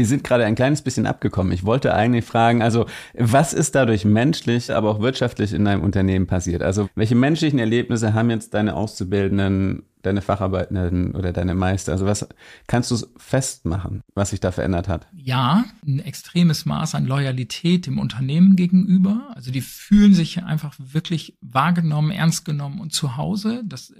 [0.00, 1.52] Wir sind gerade ein kleines bisschen abgekommen.
[1.52, 6.26] Ich wollte eigentlich fragen, also was ist dadurch menschlich, aber auch wirtschaftlich in deinem Unternehmen
[6.26, 6.62] passiert?
[6.62, 11.92] Also welche menschlichen Erlebnisse haben jetzt deine Auszubildenden, deine Facharbeitenden oder deine Meister?
[11.92, 12.26] Also was
[12.66, 15.06] kannst du festmachen, was sich da verändert hat?
[15.14, 19.32] Ja, ein extremes Maß an Loyalität dem Unternehmen gegenüber.
[19.34, 23.64] Also die fühlen sich einfach wirklich wahrgenommen, ernst genommen und zu Hause.
[23.66, 23.92] Das,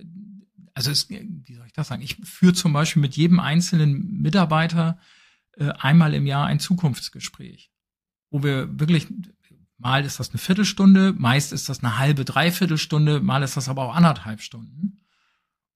[0.72, 2.00] also es, wie soll ich das sagen?
[2.00, 4.96] Ich führe zum Beispiel mit jedem einzelnen Mitarbeiter
[5.60, 7.70] einmal im Jahr ein Zukunftsgespräch,
[8.30, 9.06] wo wir wirklich,
[9.78, 13.68] mal ist das eine Viertelstunde, meist ist das eine halbe, dreiviertel Stunde, mal ist das
[13.68, 15.00] aber auch anderthalb Stunden.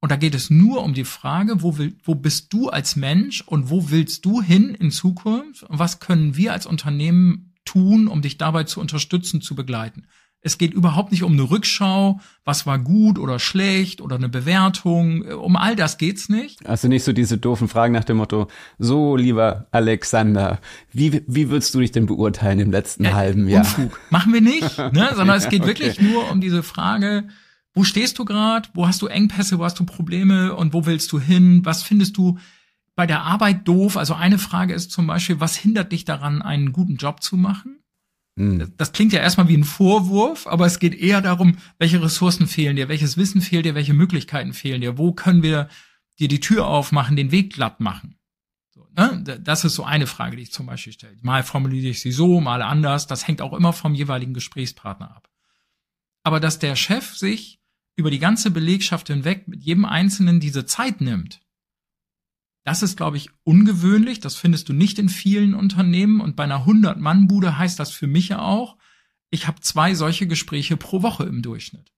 [0.00, 3.40] Und da geht es nur um die Frage, wo, will, wo bist du als Mensch
[3.40, 8.20] und wo willst du hin in Zukunft und was können wir als Unternehmen tun, um
[8.20, 10.06] dich dabei zu unterstützen, zu begleiten.
[10.46, 15.22] Es geht überhaupt nicht um eine Rückschau, was war gut oder schlecht oder eine Bewertung.
[15.22, 16.66] Um all das geht's nicht.
[16.66, 20.60] Also nicht so diese doofen Fragen nach dem Motto, so lieber Alexander,
[20.92, 23.64] wie, wie würdest du dich denn beurteilen im letzten ja, halben Jahr?
[23.64, 23.98] Unfug.
[24.10, 25.12] Machen wir nicht, ne?
[25.16, 25.70] sondern es geht okay.
[25.70, 27.26] wirklich nur um diese Frage,
[27.72, 31.10] wo stehst du gerade, wo hast du Engpässe, wo hast du Probleme und wo willst
[31.12, 32.38] du hin, was findest du
[32.94, 33.96] bei der Arbeit doof?
[33.96, 37.78] Also eine Frage ist zum Beispiel, was hindert dich daran, einen guten Job zu machen?
[38.36, 38.72] Mhm.
[38.76, 42.76] Das klingt ja erstmal wie ein Vorwurf, aber es geht eher darum, welche Ressourcen fehlen
[42.76, 45.68] dir, welches Wissen fehlt dir, welche Möglichkeiten fehlen dir, wo können wir
[46.18, 48.16] dir die Tür aufmachen, den Weg glatt machen.
[48.70, 49.22] So, ne?
[49.42, 51.16] Das ist so eine Frage, die ich zum Beispiel stelle.
[51.22, 53.06] Mal formuliere ich sie so, mal anders.
[53.06, 55.28] Das hängt auch immer vom jeweiligen Gesprächspartner ab.
[56.24, 57.60] Aber dass der Chef sich
[57.96, 61.40] über die ganze Belegschaft hinweg mit jedem Einzelnen diese Zeit nimmt,
[62.64, 64.20] das ist, glaube ich, ungewöhnlich.
[64.20, 66.20] Das findest du nicht in vielen Unternehmen.
[66.20, 68.76] Und bei einer 100-Mann-Bude heißt das für mich ja auch,
[69.30, 71.92] ich habe zwei solche Gespräche pro Woche im Durchschnitt.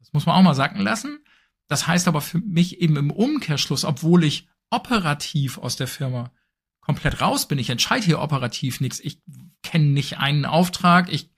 [0.00, 1.20] Das muss man auch mal sacken lassen.
[1.68, 6.32] Das heißt aber für mich eben im Umkehrschluss, obwohl ich operativ aus der Firma
[6.80, 9.22] komplett raus bin, ich entscheide hier operativ nichts, ich
[9.62, 11.30] kenne nicht einen Auftrag, ich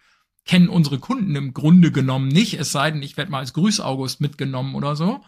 [0.45, 4.21] kenne unsere Kunden im Grunde genommen nicht, es sei denn, ich werde mal als Grüß-August
[4.21, 5.23] mitgenommen oder so.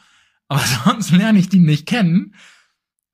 [0.48, 2.34] Aber sonst lerne ich die nicht kennen.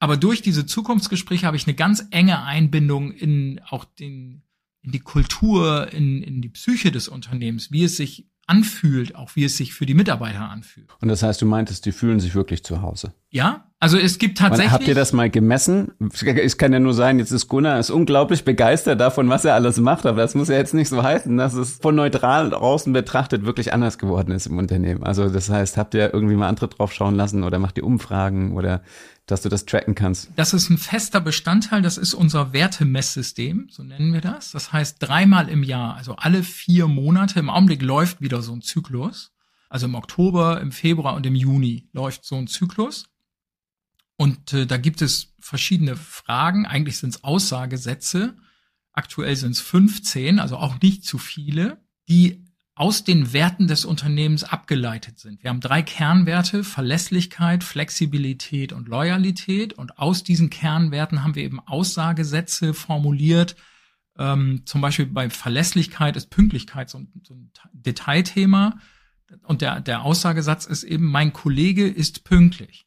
[0.04, 4.42] Aber durch diese Zukunftsgespräche habe ich eine ganz enge Einbindung in auch den,
[4.82, 9.44] in die Kultur, in, in die Psyche des Unternehmens, wie es sich anfühlt, auch wie
[9.44, 10.90] es sich für die Mitarbeiter anfühlt.
[11.00, 13.14] Und das heißt, du meintest, die fühlen sich wirklich zu Hause.
[13.34, 14.72] Ja, also es gibt tatsächlich.
[14.72, 15.90] Habt ihr das mal gemessen?
[16.12, 19.78] Es kann ja nur sein, jetzt ist Gunnar ist unglaublich begeistert davon, was er alles
[19.78, 23.44] macht, aber das muss ja jetzt nicht so heißen, dass es von neutral draußen betrachtet
[23.44, 25.02] wirklich anders geworden ist im Unternehmen.
[25.02, 28.52] Also das heißt, habt ihr irgendwie mal andere drauf schauen lassen oder macht ihr Umfragen
[28.52, 28.82] oder
[29.26, 30.30] dass du das tracken kannst.
[30.36, 34.52] Das ist ein fester Bestandteil, das ist unser Wertemesssystem, so nennen wir das.
[34.52, 38.62] Das heißt, dreimal im Jahr, also alle vier Monate, im Augenblick läuft wieder so ein
[38.62, 39.32] Zyklus.
[39.68, 43.06] Also im Oktober, im Februar und im Juni läuft so ein Zyklus.
[44.16, 46.66] Und äh, da gibt es verschiedene Fragen.
[46.66, 48.36] Eigentlich sind es Aussagesätze.
[48.92, 52.44] Aktuell sind es 15, also auch nicht zu viele, die
[52.76, 55.42] aus den Werten des Unternehmens abgeleitet sind.
[55.42, 59.72] Wir haben drei Kernwerte, Verlässlichkeit, Flexibilität und Loyalität.
[59.74, 63.54] Und aus diesen Kernwerten haben wir eben Aussagesätze formuliert.
[64.18, 68.78] Ähm, zum Beispiel bei Verlässlichkeit ist Pünktlichkeit so ein, so ein Detailthema.
[69.42, 72.86] Und der, der Aussagesatz ist eben, mein Kollege ist pünktlich.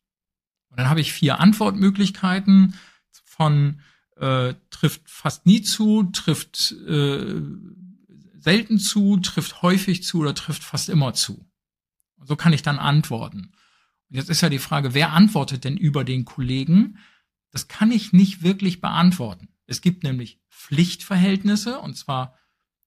[0.77, 2.75] Und dann habe ich vier Antwortmöglichkeiten
[3.25, 3.81] von
[4.15, 7.41] äh, trifft fast nie zu, trifft äh,
[8.35, 11.49] selten zu, trifft häufig zu oder trifft fast immer zu.
[12.23, 13.53] so kann ich dann antworten.
[14.09, 16.99] Und jetzt ist ja die Frage, wer antwortet denn über den Kollegen?
[17.49, 19.49] Das kann ich nicht wirklich beantworten.
[19.65, 22.37] Es gibt nämlich Pflichtverhältnisse, und zwar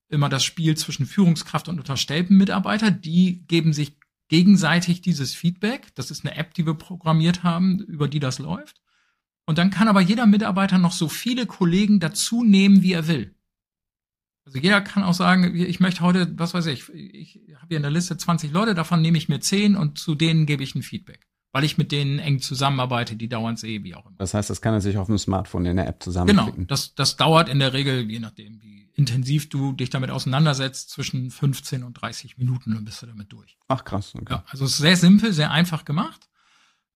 [0.09, 2.93] immer das Spiel zwischen Führungskraft und unterstellten Mitarbeiter.
[2.93, 3.97] Die geben sich
[4.31, 5.95] gegenseitig dieses Feedback.
[5.97, 8.81] Das ist eine App, die wir programmiert haben, über die das läuft.
[9.45, 13.35] Und dann kann aber jeder Mitarbeiter noch so viele Kollegen dazu nehmen, wie er will.
[14.47, 17.83] Also jeder kann auch sagen, ich möchte heute, was weiß ich, ich habe hier in
[17.83, 20.83] der Liste 20 Leute, davon nehme ich mir 10 und zu denen gebe ich ein
[20.83, 21.27] Feedback.
[21.53, 24.17] Weil ich mit denen eng zusammenarbeite, die dauernd sehe, wie auch immer.
[24.19, 26.55] Das heißt, das kann er sich auf dem Smartphone in der App zusammenklicken.
[26.55, 30.91] Genau, das, das dauert in der Regel, je nachdem, wie intensiv du dich damit auseinandersetzt,
[30.91, 33.59] zwischen 15 und 30 Minuten, dann bist du damit durch.
[33.69, 34.35] Ach krass, okay.
[34.35, 36.29] Ja, also es ist sehr simpel, sehr einfach gemacht.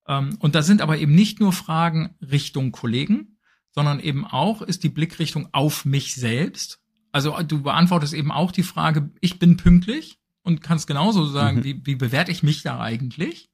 [0.07, 3.39] Ähm, und da sind aber eben nicht nur Fragen Richtung Kollegen,
[3.73, 6.81] sondern eben auch ist die Blickrichtung auf mich selbst
[7.15, 11.65] also du beantwortest eben auch die Frage, ich bin pünktlich und kannst genauso sagen, mhm.
[11.65, 13.51] wie, wie bewerte ich mich da eigentlich?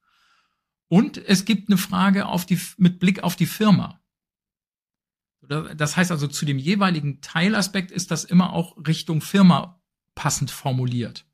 [0.91, 4.03] Und es gibt eine Frage auf die, mit Blick auf die Firma.
[5.41, 9.81] Das heißt also, zu dem jeweiligen Teilaspekt ist das immer auch Richtung Firma
[10.17, 11.27] passend formuliert.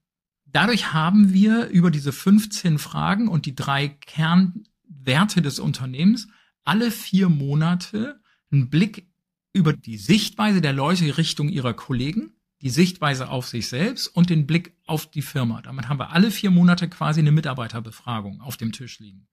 [0.44, 6.28] Dadurch haben wir über diese 15 Fragen und die drei Kernwerte des Unternehmens
[6.64, 8.20] alle vier Monate
[8.52, 9.08] einen Blick
[9.54, 14.46] über die Sichtweise der Leute Richtung ihrer Kollegen, die Sichtweise auf sich selbst und den
[14.46, 15.62] Blick auf die Firma.
[15.62, 19.26] Damit haben wir alle vier Monate quasi eine Mitarbeiterbefragung auf dem Tisch liegen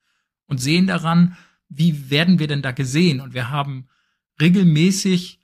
[0.48, 1.38] und sehen daran,
[1.70, 3.22] wie werden wir denn da gesehen?
[3.22, 3.88] Und wir haben
[4.40, 5.40] regelmäßig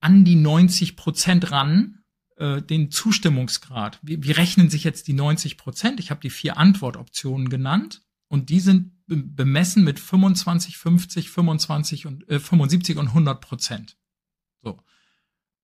[0.00, 2.04] an die 90 Prozent ran
[2.36, 3.98] äh, den Zustimmungsgrad.
[4.02, 6.00] Wie, wie rechnen sich jetzt die 90 Prozent?
[6.00, 12.28] Ich habe die vier Antwortoptionen genannt und die sind bemessen mit 25, 50, 25 und
[12.28, 13.96] äh, 75 und 100 Prozent.
[14.62, 14.78] So.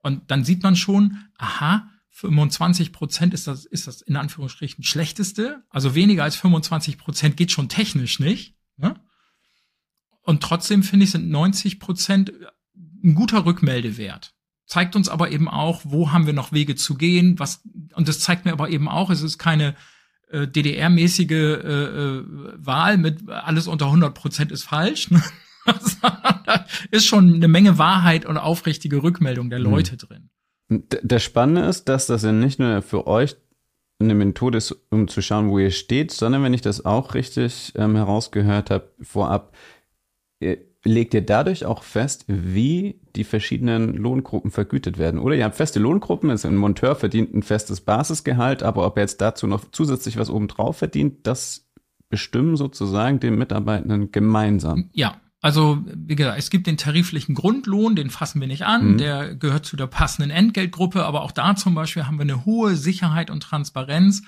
[0.03, 5.64] Und dann sieht man schon, aha, 25 Prozent ist das, ist das in Anführungsstrichen schlechteste.
[5.70, 8.54] Also weniger als 25 Prozent geht schon technisch nicht.
[8.76, 8.94] Ne?
[10.22, 12.32] Und trotzdem finde ich, sind 90 Prozent
[13.02, 14.34] ein guter Rückmeldewert.
[14.66, 17.62] Zeigt uns aber eben auch, wo haben wir noch Wege zu gehen, was,
[17.94, 19.74] und das zeigt mir aber eben auch, es ist keine,
[20.32, 22.24] äh, DDR-mäßige äh, äh,
[22.56, 25.10] Wahl mit alles unter 100 Prozent ist falsch.
[25.10, 25.22] Ne?
[26.90, 29.98] ist schon eine Menge Wahrheit und aufrichtige Rückmeldung der Leute mhm.
[29.98, 30.30] drin.
[30.81, 33.37] Der Spannende ist, dass das ja nicht nur für euch
[34.01, 37.73] eine Methode ist, um zu schauen, wo ihr steht, sondern wenn ich das auch richtig
[37.77, 39.55] ähm, herausgehört habe vorab,
[40.85, 45.20] legt ihr dadurch auch fest, wie die verschiedenen Lohngruppen vergütet werden?
[45.20, 49.03] Oder ihr habt feste Lohngruppen, also ein Monteur verdient ein festes Basisgehalt, aber ob er
[49.03, 51.68] jetzt dazu noch zusätzlich was obendrauf verdient, das
[52.09, 54.91] bestimmen sozusagen den Mitarbeitenden gemeinsam.
[54.93, 58.99] Ja, also, wie gesagt, es gibt den tariflichen Grundlohn, den fassen wir nicht an, mhm.
[58.99, 62.76] der gehört zu der passenden Entgeltgruppe, aber auch da zum Beispiel haben wir eine hohe
[62.76, 64.22] Sicherheit und Transparenz.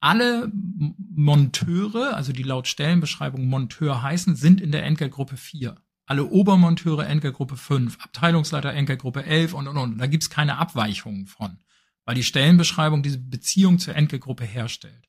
[0.00, 5.76] Alle Monteure, also die laut Stellenbeschreibung Monteur heißen, sind in der Entgeltgruppe 4.
[6.04, 9.96] Alle Obermonteure Entgeltgruppe 5, Abteilungsleiter Entgeltgruppe 11 und, und, und.
[9.96, 11.56] Da gibt's keine Abweichungen von,
[12.04, 15.08] weil die Stellenbeschreibung diese Beziehung zur Entgeltgruppe herstellt.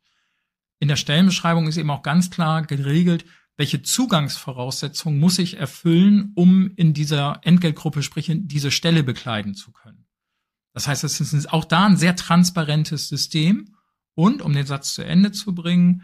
[0.80, 3.26] In der Stellenbeschreibung ist eben auch ganz klar geregelt,
[3.58, 9.72] welche Zugangsvoraussetzungen muss ich erfüllen, um in dieser Entgeltgruppe, sprich in diese Stelle bekleiden zu
[9.72, 10.06] können.
[10.74, 13.76] Das heißt, es ist auch da ein sehr transparentes System.
[14.14, 16.04] Und um den Satz zu Ende zu bringen,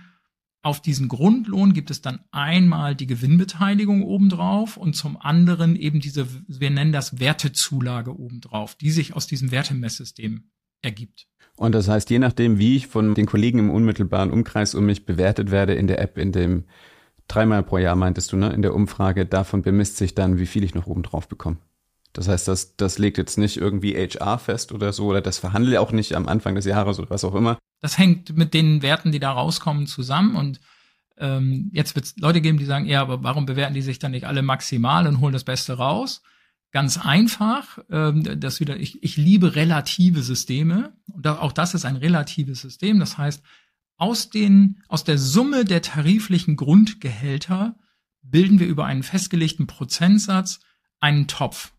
[0.63, 6.27] auf diesen Grundlohn gibt es dann einmal die Gewinnbeteiligung obendrauf und zum anderen eben diese,
[6.47, 11.27] wir nennen das Wertezulage obendrauf, die sich aus diesem Wertemesssystem ergibt.
[11.57, 15.05] Und das heißt, je nachdem, wie ich von den Kollegen im unmittelbaren Umkreis um mich
[15.05, 16.65] bewertet werde in der App, in dem
[17.33, 20.63] dreimal pro Jahr meintest du, ne, in der Umfrage, davon bemisst sich dann, wie viel
[20.63, 21.57] ich noch obendrauf bekomme.
[22.13, 25.77] Das heißt, das, das legt jetzt nicht irgendwie HR fest oder so, oder das verhandelt
[25.77, 27.57] auch nicht am Anfang des Jahres oder was auch immer.
[27.81, 30.35] Das hängt mit den Werten, die da rauskommen, zusammen.
[30.35, 30.59] Und
[31.17, 34.11] ähm, jetzt wird es Leute geben, die sagen, ja, aber warum bewerten die sich dann
[34.11, 36.21] nicht alle maximal und holen das Beste raus?
[36.71, 40.93] Ganz einfach, ähm, das wieder, ich, ich liebe relative Systeme.
[41.07, 42.99] Und auch das ist ein relatives System.
[42.99, 43.41] Das heißt,
[44.01, 47.77] aus den, aus der Summe der tariflichen Grundgehälter
[48.23, 50.59] bilden wir über einen festgelegten Prozentsatz
[50.99, 51.71] einen Topf.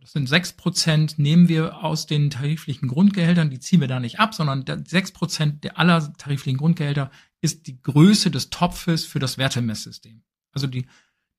[0.00, 4.20] Das sind sechs Prozent nehmen wir aus den tariflichen Grundgehältern, die ziehen wir da nicht
[4.20, 7.10] ab, sondern sechs Prozent der aller tariflichen Grundgehälter
[7.42, 10.22] ist die Größe des Topfes für das Wertemesssystem.
[10.52, 10.86] Also die,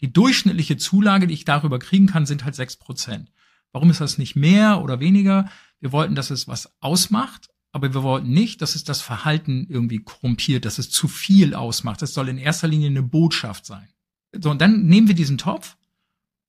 [0.01, 3.31] die durchschnittliche Zulage, die ich darüber kriegen kann, sind halt sechs Prozent.
[3.71, 5.49] Warum ist das nicht mehr oder weniger?
[5.79, 9.99] Wir wollten, dass es was ausmacht, aber wir wollten nicht, dass es das Verhalten irgendwie
[9.99, 12.01] korrumpiert, dass es zu viel ausmacht.
[12.01, 13.87] Es soll in erster Linie eine Botschaft sein.
[14.37, 15.77] So, und dann nehmen wir diesen Topf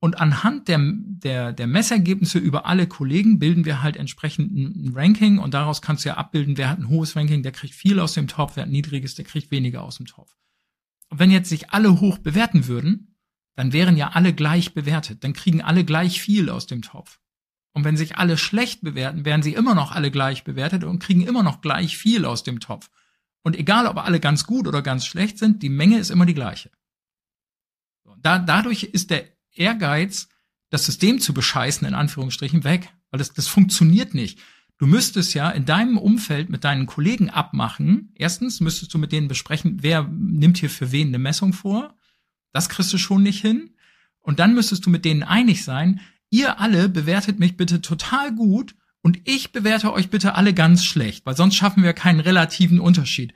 [0.01, 5.39] und anhand der, der, der Messergebnisse über alle Kollegen bilden wir halt entsprechend ein Ranking
[5.39, 8.15] und daraus kannst du ja abbilden, wer hat ein hohes Ranking, der kriegt viel aus
[8.15, 10.35] dem Topf, wer hat ein niedriges, der kriegt weniger aus dem Topf.
[11.09, 13.15] Und wenn jetzt sich alle hoch bewerten würden,
[13.55, 17.21] dann wären ja alle gleich bewertet, dann kriegen alle gleich viel aus dem Topf.
[17.73, 21.23] Und wenn sich alle schlecht bewerten, werden sie immer noch alle gleich bewertet und kriegen
[21.23, 22.91] immer noch gleich viel aus dem Topf.
[23.43, 26.35] Und egal, ob alle ganz gut oder ganz schlecht sind, die Menge ist immer die
[26.35, 26.71] gleiche.
[28.19, 30.29] Da, dadurch ist der Ehrgeiz,
[30.71, 32.93] das System zu bescheißen, in Anführungsstrichen, weg.
[33.11, 34.39] Weil das, das funktioniert nicht.
[34.79, 38.13] Du müsstest ja in deinem Umfeld mit deinen Kollegen abmachen.
[38.17, 41.97] Erstens müsstest du mit denen besprechen, wer nimmt hier für wen eine Messung vor.
[42.53, 43.77] Das kriegst du schon nicht hin.
[44.21, 46.01] Und dann müsstest du mit denen einig sein,
[46.33, 51.27] ihr alle bewertet mich bitte total gut und ich bewerte euch bitte alle ganz schlecht,
[51.27, 53.35] weil sonst schaffen wir keinen relativen Unterschied.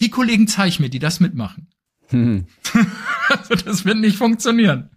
[0.00, 1.68] Die Kollegen zeig mir, die das mitmachen.
[2.08, 2.46] Hm.
[3.28, 4.90] also das wird nicht funktionieren.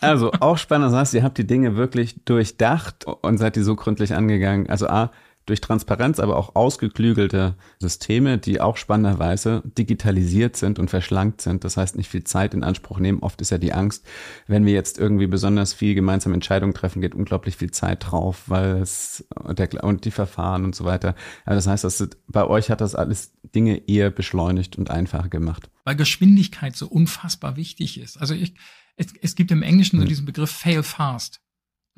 [0.00, 3.76] Also auch spannend, das heißt, ihr habt die Dinge wirklich durchdacht und seid die so
[3.76, 4.68] gründlich angegangen.
[4.68, 5.10] Also A,
[5.50, 11.64] durch Transparenz, aber auch ausgeklügelte Systeme, die auch spannenderweise digitalisiert sind und verschlankt sind.
[11.64, 13.20] Das heißt, nicht viel Zeit in Anspruch nehmen.
[13.20, 14.06] Oft ist ja die Angst,
[14.46, 18.76] wenn wir jetzt irgendwie besonders viel gemeinsam Entscheidungen treffen, geht unglaublich viel Zeit drauf, weil
[18.76, 21.14] es der, und die Verfahren und so weiter.
[21.44, 25.68] Aber das heißt, das, bei euch hat das alles Dinge eher beschleunigt und einfacher gemacht.
[25.84, 28.16] Weil Geschwindigkeit so unfassbar wichtig ist.
[28.18, 28.54] Also ich,
[28.96, 30.08] es, es gibt im Englischen so hm.
[30.08, 31.40] diesen Begriff fail fast.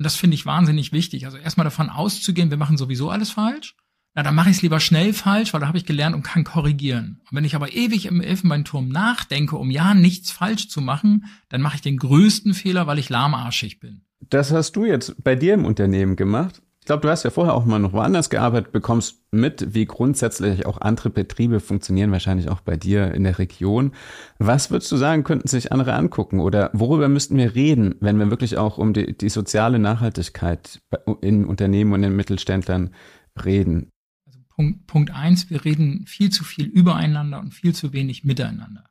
[0.03, 1.23] Und das finde ich wahnsinnig wichtig.
[1.25, 3.77] Also erstmal davon auszugehen, wir machen sowieso alles falsch.
[4.15, 6.43] Na, dann mache ich es lieber schnell falsch, weil da habe ich gelernt und kann
[6.43, 7.21] korrigieren.
[7.21, 11.61] Und wenn ich aber ewig im Elfenbeinturm nachdenke, um ja nichts falsch zu machen, dann
[11.61, 14.01] mache ich den größten Fehler, weil ich lahmarschig bin.
[14.19, 16.61] Das hast du jetzt bei dir im Unternehmen gemacht.
[16.83, 20.65] Ich glaube, du hast ja vorher auch mal noch woanders gearbeitet, bekommst mit, wie grundsätzlich
[20.65, 23.93] auch andere Betriebe funktionieren, wahrscheinlich auch bei dir in der Region.
[24.37, 28.29] Was würdest du sagen, könnten sich andere angucken oder worüber müssten wir reden, wenn wir
[28.29, 30.81] wirklich auch um die, die soziale Nachhaltigkeit
[31.21, 32.93] in Unternehmen und in Mittelständlern
[33.41, 33.89] reden?
[34.25, 38.83] Also Punkt, Punkt eins, wir reden viel zu viel übereinander und viel zu wenig miteinander.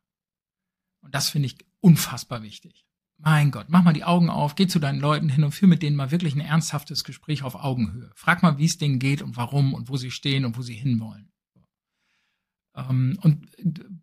[1.02, 2.81] Und das finde ich unfassbar wichtig.
[3.24, 5.80] Mein Gott, mach mal die Augen auf, geh zu deinen Leuten hin und führ mit
[5.80, 8.10] denen mal wirklich ein ernsthaftes Gespräch auf Augenhöhe.
[8.16, 10.74] Frag mal, wie es denen geht und warum und wo sie stehen und wo sie
[10.74, 11.30] hinwollen.
[12.74, 13.46] Ähm, und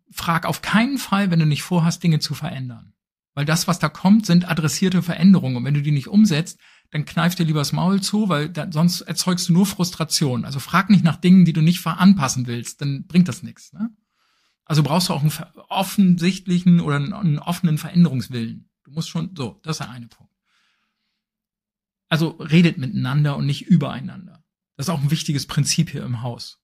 [0.10, 2.94] frag auf keinen Fall, wenn du nicht vorhast, Dinge zu verändern.
[3.34, 5.58] Weil das, was da kommt, sind adressierte Veränderungen.
[5.58, 6.58] Und wenn du die nicht umsetzt,
[6.92, 10.46] dann kneif dir lieber das Maul zu, weil da, sonst erzeugst du nur Frustration.
[10.46, 13.74] Also frag nicht nach Dingen, die du nicht veranpassen willst, dann bringt das nichts.
[13.74, 13.90] Ne?
[14.64, 15.34] Also brauchst du auch einen
[15.68, 18.69] offensichtlichen oder einen offenen Veränderungswillen.
[18.90, 20.34] Du musst schon, so, das ist der eine Punkt.
[22.08, 24.44] Also redet miteinander und nicht übereinander.
[24.76, 26.60] Das ist auch ein wichtiges Prinzip hier im Haus.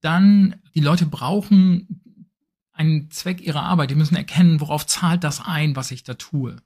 [0.00, 2.24] Dann, die Leute brauchen
[2.72, 3.90] einen Zweck ihrer Arbeit.
[3.90, 6.56] Die müssen erkennen, worauf zahlt das ein, was ich da tue.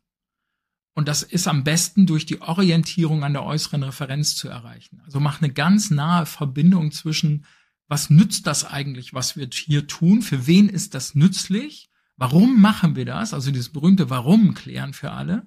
[0.94, 5.02] Und das ist am besten durch die Orientierung an der äußeren Referenz zu erreichen.
[5.04, 7.44] Also mach eine ganz nahe Verbindung zwischen,
[7.88, 10.22] was nützt das eigentlich, was wir hier tun?
[10.22, 11.90] Für wen ist das nützlich?
[12.16, 13.34] Warum machen wir das?
[13.34, 15.46] Also dieses berühmte Warum klären für alle.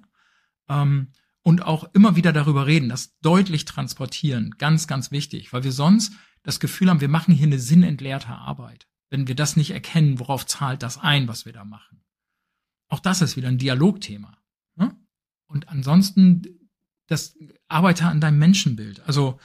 [0.68, 1.12] Ähm,
[1.42, 4.54] und auch immer wieder darüber reden, das deutlich transportieren.
[4.58, 6.12] Ganz, ganz wichtig, weil wir sonst
[6.42, 8.86] das Gefühl haben, wir machen hier eine sinnentleerte Arbeit.
[9.08, 12.04] Wenn wir das nicht erkennen, worauf zahlt das ein, was wir da machen.
[12.88, 14.40] Auch das ist wieder ein Dialogthema.
[15.50, 16.70] Und ansonsten,
[17.08, 19.00] das arbeite an deinem Menschenbild.
[19.00, 19.40] Also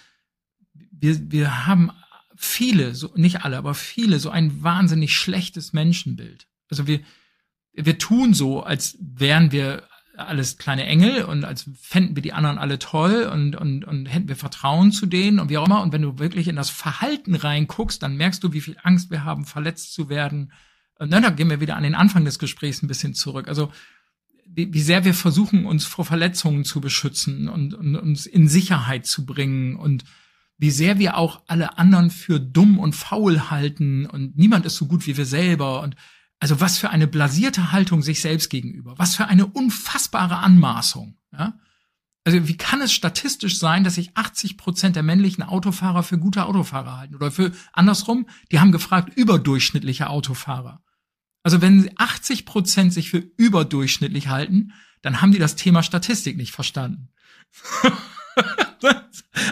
[0.74, 1.92] wir, wir haben
[2.36, 6.48] viele, so, nicht alle, aber viele, so ein wahnsinnig schlechtes Menschenbild.
[6.70, 7.02] Also wir,
[7.74, 9.84] wir tun so, als wären wir
[10.18, 14.28] alles kleine Engel und als fänden wir die anderen alle toll und, und, und hätten
[14.28, 15.82] wir Vertrauen zu denen und wie auch immer.
[15.82, 19.24] Und wenn du wirklich in das Verhalten reinguckst, dann merkst du, wie viel Angst wir
[19.24, 20.52] haben, verletzt zu werden.
[20.98, 23.48] Dann, dann gehen wir wieder an den Anfang des Gesprächs ein bisschen zurück.
[23.48, 23.72] Also
[24.46, 29.06] wie, wie sehr wir versuchen, uns vor Verletzungen zu beschützen und, und uns in Sicherheit
[29.06, 30.06] zu bringen und
[30.58, 34.86] wie sehr wir auch alle anderen für dumm und faul halten und niemand ist so
[34.86, 35.98] gut wie wir selber und
[36.40, 41.60] also was für eine blasierte Haltung sich selbst gegenüber, was für eine unfassbare Anmaßung, ja?
[42.28, 46.46] Also wie kann es statistisch sein, dass sich 80 Prozent der männlichen Autofahrer für gute
[46.46, 50.84] Autofahrer halten oder für andersrum, die haben gefragt überdurchschnittliche Autofahrer.
[51.44, 54.74] Also wenn 80 Prozent sich für überdurchschnittlich halten,
[55.04, 57.10] dann haben die das Thema Statistik nicht verstanden.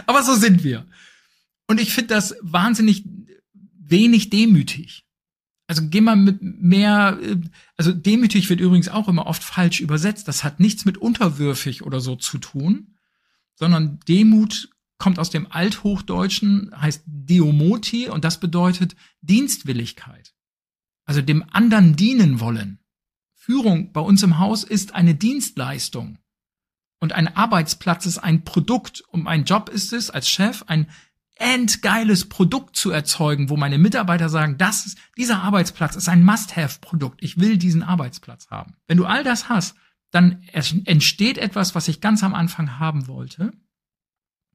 [0.06, 0.84] Aber so sind wir.
[1.68, 3.04] Und ich finde das wahnsinnig
[3.78, 5.03] wenig demütig.
[5.66, 7.18] Also geh mal mit mehr,
[7.76, 10.28] also demütig wird übrigens auch immer oft falsch übersetzt.
[10.28, 12.96] Das hat nichts mit unterwürfig oder so zu tun,
[13.54, 20.34] sondern Demut kommt aus dem Althochdeutschen, heißt Deomoti und das bedeutet Dienstwilligkeit
[21.04, 22.78] also dem anderen dienen wollen.
[23.34, 26.18] Führung bei uns im Haus ist eine Dienstleistung.
[27.00, 29.02] Und ein Arbeitsplatz ist ein Produkt.
[29.08, 30.88] Und mein Job ist es, als Chef ein
[31.36, 37.22] endgeiles Produkt zu erzeugen, wo meine Mitarbeiter sagen, das ist, dieser Arbeitsplatz ist ein Must-Have-Produkt.
[37.22, 38.76] Ich will diesen Arbeitsplatz haben.
[38.86, 39.76] Wenn du all das hast,
[40.10, 40.42] dann
[40.84, 43.52] entsteht etwas, was ich ganz am Anfang haben wollte.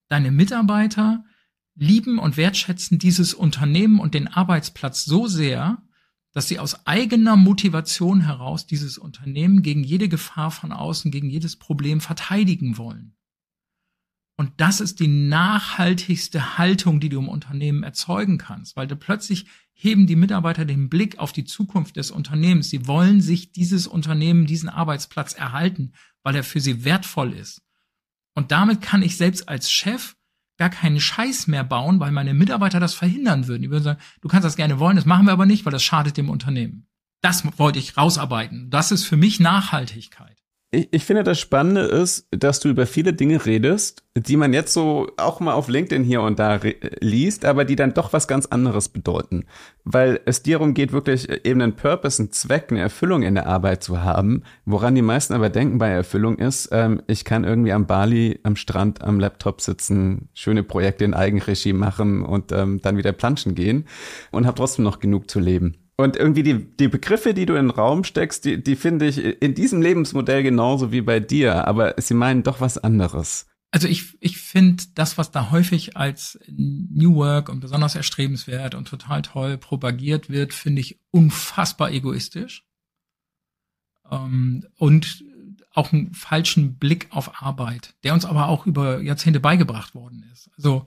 [0.07, 1.25] Deine Mitarbeiter
[1.75, 5.83] lieben und wertschätzen dieses Unternehmen und den Arbeitsplatz so sehr,
[6.31, 11.57] dass sie aus eigener Motivation heraus dieses Unternehmen gegen jede Gefahr von außen, gegen jedes
[11.57, 13.15] Problem verteidigen wollen.
[14.39, 19.47] Und das ist die nachhaltigste Haltung, die du im Unternehmen erzeugen kannst, weil du plötzlich
[19.73, 22.69] heben die Mitarbeiter den Blick auf die Zukunft des Unternehmens.
[22.69, 25.91] Sie wollen sich dieses Unternehmen, diesen Arbeitsplatz erhalten,
[26.23, 27.63] weil er für sie wertvoll ist.
[28.33, 30.15] Und damit kann ich selbst als Chef
[30.55, 33.63] gar keinen Scheiß mehr bauen, weil meine Mitarbeiter das verhindern würden.
[33.63, 35.83] Die würden sagen, du kannst das gerne wollen, das machen wir aber nicht, weil das
[35.83, 36.87] schadet dem Unternehmen.
[37.19, 38.69] Das wollte ich rausarbeiten.
[38.69, 40.39] Das ist für mich Nachhaltigkeit
[40.71, 44.73] ich, ich finde, das Spannende ist, dass du über viele Dinge redest, die man jetzt
[44.73, 46.59] so auch mal auf LinkedIn hier und da
[46.99, 49.45] liest, aber die dann doch was ganz anderes bedeuten.
[49.83, 53.47] Weil es dir darum geht, wirklich eben einen Purpose, einen Zweck, eine Erfüllung in der
[53.47, 54.43] Arbeit zu haben.
[54.65, 58.55] Woran die meisten aber denken bei Erfüllung ist, ähm, ich kann irgendwie am Bali, am
[58.55, 63.85] Strand, am Laptop sitzen, schöne Projekte in Eigenregie machen und ähm, dann wieder planschen gehen
[64.31, 65.78] und habe trotzdem noch genug zu leben.
[65.99, 69.17] Und irgendwie die, die Begriffe, die du in den Raum steckst, die, die finde ich
[69.17, 73.47] in diesem Lebensmodell genauso wie bei dir, aber sie meinen doch was anderes.
[73.71, 78.87] Also ich, ich finde das, was da häufig als New Work und besonders erstrebenswert und
[78.87, 82.63] total toll propagiert wird, finde ich unfassbar egoistisch.
[84.09, 85.25] Ähm, und
[85.73, 90.49] auch einen falschen Blick auf Arbeit, der uns aber auch über Jahrzehnte beigebracht worden ist.
[90.55, 90.85] Also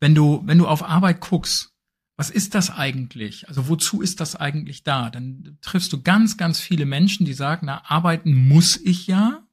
[0.00, 1.71] wenn du, wenn du auf Arbeit guckst,
[2.16, 3.48] was ist das eigentlich?
[3.48, 5.10] Also wozu ist das eigentlich da?
[5.10, 9.46] Dann triffst du ganz, ganz viele Menschen, die sagen, na, arbeiten muss ich ja,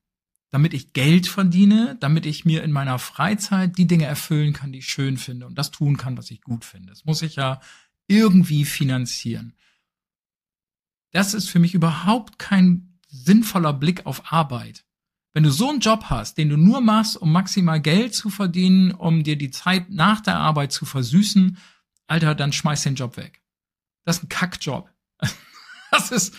[0.51, 4.79] damit ich Geld verdiene, damit ich mir in meiner Freizeit die Dinge erfüllen kann, die
[4.79, 6.89] ich schön finde und das tun kann, was ich gut finde.
[6.89, 7.61] Das muss ich ja
[8.07, 9.53] irgendwie finanzieren.
[11.11, 14.85] Das ist für mich überhaupt kein sinnvoller Blick auf Arbeit.
[15.33, 18.91] Wenn du so einen Job hast, den du nur machst, um maximal Geld zu verdienen,
[18.91, 21.57] um dir die Zeit nach der Arbeit zu versüßen
[22.09, 23.41] Alter, dann schmeiß den Job weg.
[24.05, 24.89] Das ist ein Kackjob.
[25.91, 26.35] Das ist,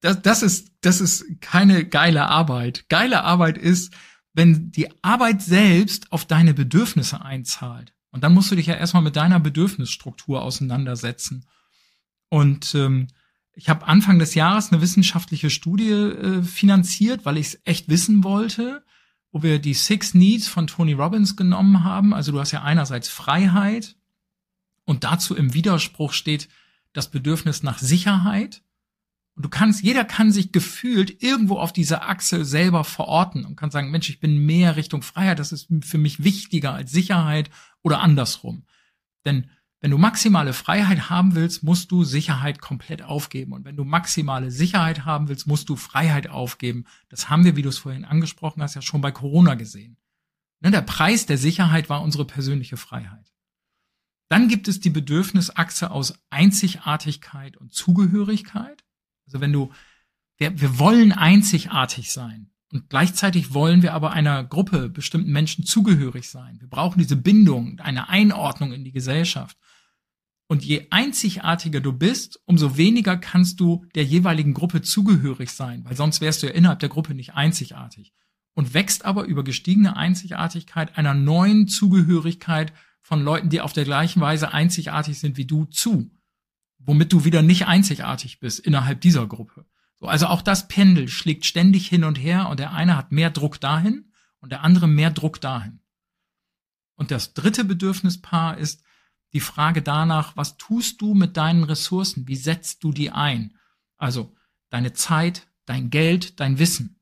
[0.00, 2.88] das, das ist, das ist keine geile Arbeit.
[2.88, 3.92] Geile Arbeit ist,
[4.32, 7.92] wenn die Arbeit selbst auf deine Bedürfnisse einzahlt.
[8.12, 11.46] Und dann musst du dich ja erstmal mit deiner Bedürfnisstruktur auseinandersetzen.
[12.28, 13.08] Und ähm,
[13.54, 18.22] Ich habe Anfang des Jahres eine wissenschaftliche Studie äh, finanziert, weil ich es echt wissen
[18.22, 18.84] wollte,
[19.32, 22.14] wo wir die Six Needs von Tony Robbins genommen haben.
[22.14, 23.96] Also du hast ja einerseits Freiheit
[24.84, 26.48] und dazu im Widerspruch steht
[26.92, 28.62] das Bedürfnis nach Sicherheit.
[29.34, 33.70] Und du kannst, jeder kann sich gefühlt irgendwo auf dieser Achse selber verorten und kann
[33.70, 37.50] sagen, Mensch, ich bin mehr Richtung Freiheit, das ist für mich wichtiger als Sicherheit
[37.82, 38.66] oder andersrum.
[39.24, 39.48] Denn
[39.80, 43.52] wenn du maximale Freiheit haben willst, musst du Sicherheit komplett aufgeben.
[43.52, 46.84] Und wenn du maximale Sicherheit haben willst, musst du Freiheit aufgeben.
[47.08, 49.96] Das haben wir, wie du es vorhin angesprochen hast, ja schon bei Corona gesehen.
[50.60, 53.31] Ne, der Preis der Sicherheit war unsere persönliche Freiheit.
[54.32, 58.82] Dann gibt es die Bedürfnisachse aus Einzigartigkeit und Zugehörigkeit.
[59.26, 59.70] Also wenn du,
[60.38, 62.50] wir, wir wollen einzigartig sein.
[62.72, 66.56] Und gleichzeitig wollen wir aber einer Gruppe, bestimmten Menschen zugehörig sein.
[66.60, 69.58] Wir brauchen diese Bindung, eine Einordnung in die Gesellschaft.
[70.46, 75.94] Und je einzigartiger du bist, umso weniger kannst du der jeweiligen Gruppe zugehörig sein, weil
[75.94, 78.14] sonst wärst du ja innerhalb der Gruppe nicht einzigartig.
[78.54, 82.72] Und wächst aber über gestiegene Einzigartigkeit einer neuen Zugehörigkeit
[83.02, 86.10] von Leuten, die auf der gleichen Weise einzigartig sind wie du, zu.
[86.78, 89.66] Womit du wieder nicht einzigartig bist innerhalb dieser Gruppe.
[89.96, 93.30] So, also auch das Pendel schlägt ständig hin und her und der eine hat mehr
[93.30, 95.80] Druck dahin und der andere mehr Druck dahin.
[96.96, 98.82] Und das dritte Bedürfnispaar ist,
[99.32, 102.28] die Frage danach, was tust du mit deinen Ressourcen?
[102.28, 103.56] Wie setzt du die ein?
[103.96, 104.34] Also
[104.68, 107.00] deine Zeit, dein Geld, dein Wissen.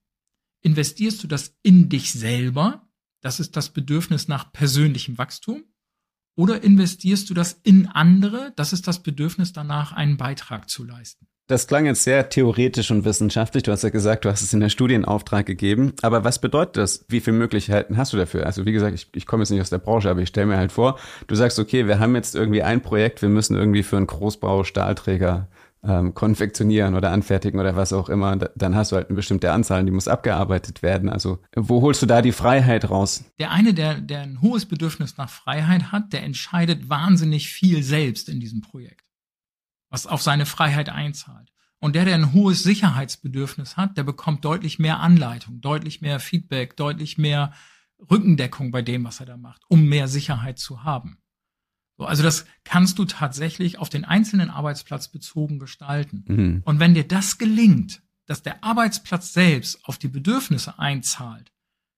[0.61, 2.89] Investierst du das in dich selber?
[3.21, 5.65] Das ist das Bedürfnis nach persönlichem Wachstum.
[6.41, 8.55] Oder investierst du das in andere?
[8.57, 11.27] Das ist das Bedürfnis danach, einen Beitrag zu leisten.
[11.49, 13.65] Das klang jetzt sehr theoretisch und wissenschaftlich.
[13.65, 15.93] Du hast ja gesagt, du hast es in der Studienauftrag gegeben.
[16.01, 17.05] Aber was bedeutet das?
[17.09, 18.47] Wie viele Möglichkeiten hast du dafür?
[18.47, 20.57] Also wie gesagt, ich, ich komme jetzt nicht aus der Branche, aber ich stelle mir
[20.57, 23.99] halt vor, du sagst, okay, wir haben jetzt irgendwie ein Projekt, wir müssen irgendwie für
[23.99, 25.47] einen Großbau Stahlträger
[25.83, 28.37] ähm, konfektionieren oder anfertigen oder was auch immer.
[28.37, 31.09] Dann hast du halt eine bestimmte Anzahl, die muss abgearbeitet werden.
[31.09, 33.25] Also wo holst du da die Freiheit raus?
[33.39, 38.29] Der eine, der, der ein hohes Bedürfnis nach Freiheit hat, der entscheidet wahnsinnig viel selbst
[38.29, 39.11] in diesem Projekt
[39.91, 41.53] was auf seine Freiheit einzahlt.
[41.81, 46.77] Und der, der ein hohes Sicherheitsbedürfnis hat, der bekommt deutlich mehr Anleitung, deutlich mehr Feedback,
[46.77, 47.53] deutlich mehr
[48.11, 51.19] Rückendeckung bei dem, was er da macht, um mehr Sicherheit zu haben.
[52.01, 56.25] So, also das kannst du tatsächlich auf den einzelnen Arbeitsplatz bezogen gestalten.
[56.27, 56.63] Mhm.
[56.65, 61.53] Und wenn dir das gelingt, dass der Arbeitsplatz selbst auf die Bedürfnisse einzahlt,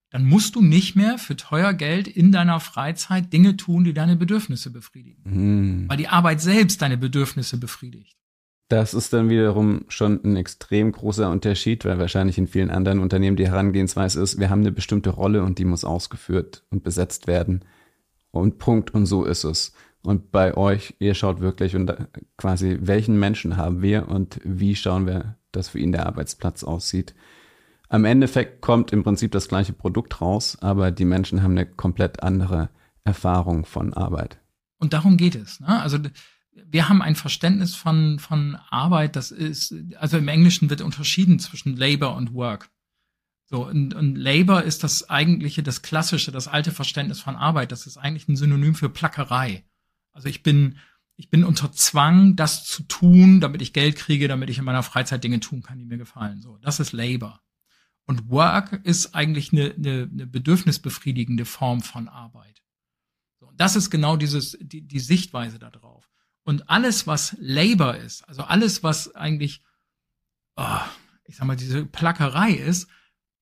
[0.09, 4.17] dann musst du nicht mehr für teuer Geld in deiner Freizeit Dinge tun, die deine
[4.17, 5.21] Bedürfnisse befriedigen.
[5.23, 5.85] Mhm.
[5.87, 8.17] Weil die Arbeit selbst deine Bedürfnisse befriedigt.
[8.67, 13.37] Das ist dann wiederum schon ein extrem großer Unterschied, weil wahrscheinlich in vielen anderen Unternehmen
[13.37, 17.63] die Herangehensweise ist, wir haben eine bestimmte Rolle und die muss ausgeführt und besetzt werden.
[18.31, 19.71] Und Punkt und so ist es.
[20.05, 21.91] Und bei euch, ihr schaut wirklich und
[22.37, 27.15] quasi, welchen Menschen haben wir und wie schauen wir, dass für ihn der Arbeitsplatz aussieht.
[27.87, 32.21] Am Endeffekt kommt im Prinzip das gleiche Produkt raus, aber die Menschen haben eine komplett
[32.21, 32.69] andere
[33.03, 34.39] Erfahrung von Arbeit.
[34.79, 35.59] Und darum geht es.
[35.59, 35.81] Ne?
[35.81, 35.99] Also
[36.51, 41.77] wir haben ein Verständnis von, von Arbeit, das ist, also im Englischen wird unterschieden zwischen
[41.77, 42.69] Labor und Work.
[43.45, 47.71] So, und, und Labor ist das eigentliche, das klassische, das alte Verständnis von Arbeit.
[47.71, 49.63] Das ist eigentlich ein Synonym für Plackerei.
[50.13, 50.77] Also ich bin,
[51.15, 54.83] ich bin unter Zwang, das zu tun, damit ich Geld kriege, damit ich in meiner
[54.83, 56.41] Freizeit Dinge tun kann, die mir gefallen.
[56.41, 57.41] So, das ist Labor.
[58.05, 62.61] Und Work ist eigentlich eine, eine, eine bedürfnisbefriedigende Form von Arbeit.
[63.39, 66.09] So, das ist genau dieses, die, die Sichtweise darauf.
[66.43, 69.63] Und alles, was Labor ist, also alles, was eigentlich,
[70.57, 70.81] oh,
[71.25, 72.89] ich sag mal, diese Plackerei ist,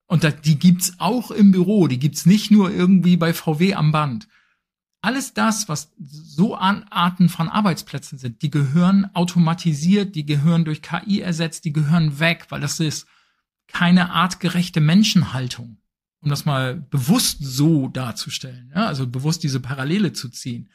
[0.05, 3.93] und da, die gibt's auch im Büro, die gibt's nicht nur irgendwie bei VW am
[3.93, 4.27] Band.
[5.03, 10.83] Alles das, was so an Arten von Arbeitsplätzen sind, die gehören automatisiert, die gehören durch
[10.83, 13.07] KI ersetzt, die gehören weg, weil das ist
[13.67, 15.77] keine artgerechte Menschenhaltung,
[16.21, 20.69] um das mal bewusst so darzustellen, ja, also bewusst diese Parallele zu ziehen.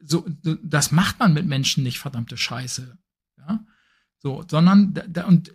[0.00, 0.26] So,
[0.64, 2.98] das macht man mit Menschen nicht, verdammte Scheiße,
[3.38, 3.64] ja,
[4.18, 5.52] so, sondern da, und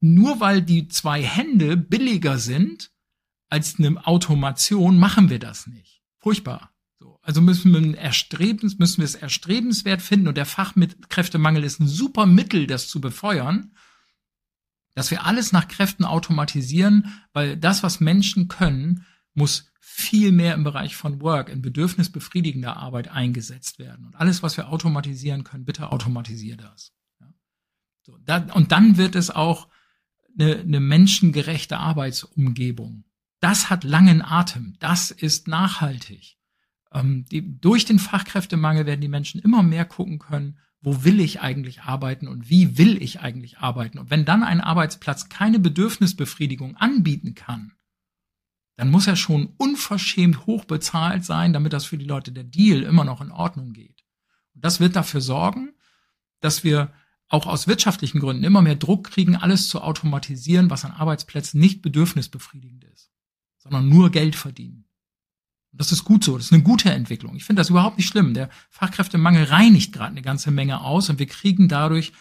[0.00, 2.90] nur weil die zwei Hände billiger sind
[3.50, 6.02] als eine Automation, machen wir das nicht.
[6.18, 6.71] Furchtbar.
[7.22, 11.88] So, also müssen wir erstrebens, müssen wir es erstrebenswert finden und der Fachkräftemangel ist ein
[11.88, 13.72] super Mittel, das zu befeuern
[14.94, 20.64] dass wir alles nach Kräften automatisieren, weil das, was Menschen können, muss viel mehr im
[20.64, 24.06] Bereich von Work, in bedürfnisbefriedigender Arbeit eingesetzt werden.
[24.06, 26.92] Und alles, was wir automatisieren können, bitte automatisier das.
[27.20, 27.32] Ja.
[28.02, 29.68] So, da, und dann wird es auch
[30.38, 33.04] eine, eine menschengerechte Arbeitsumgebung.
[33.40, 34.76] Das hat langen Atem.
[34.78, 36.36] Das ist nachhaltig.
[36.92, 41.40] Ähm, die, durch den Fachkräftemangel werden die Menschen immer mehr gucken können, wo will ich
[41.40, 43.98] eigentlich arbeiten und wie will ich eigentlich arbeiten.
[43.98, 47.72] Und wenn dann ein Arbeitsplatz keine Bedürfnisbefriedigung anbieten kann,
[48.76, 52.82] dann muss er schon unverschämt hoch bezahlt sein, damit das für die Leute der Deal
[52.82, 54.04] immer noch in Ordnung geht.
[54.54, 55.72] Und das wird dafür sorgen,
[56.40, 56.92] dass wir
[57.28, 61.80] auch aus wirtschaftlichen Gründen immer mehr Druck kriegen, alles zu automatisieren, was an Arbeitsplätzen nicht
[61.80, 63.10] bedürfnisbefriedigend ist,
[63.58, 64.84] sondern nur Geld verdienen.
[65.72, 67.34] Das ist gut so, das ist eine gute Entwicklung.
[67.34, 68.34] Ich finde das überhaupt nicht schlimm.
[68.34, 72.12] Der Fachkräftemangel reinigt gerade eine ganze Menge aus und wir kriegen dadurch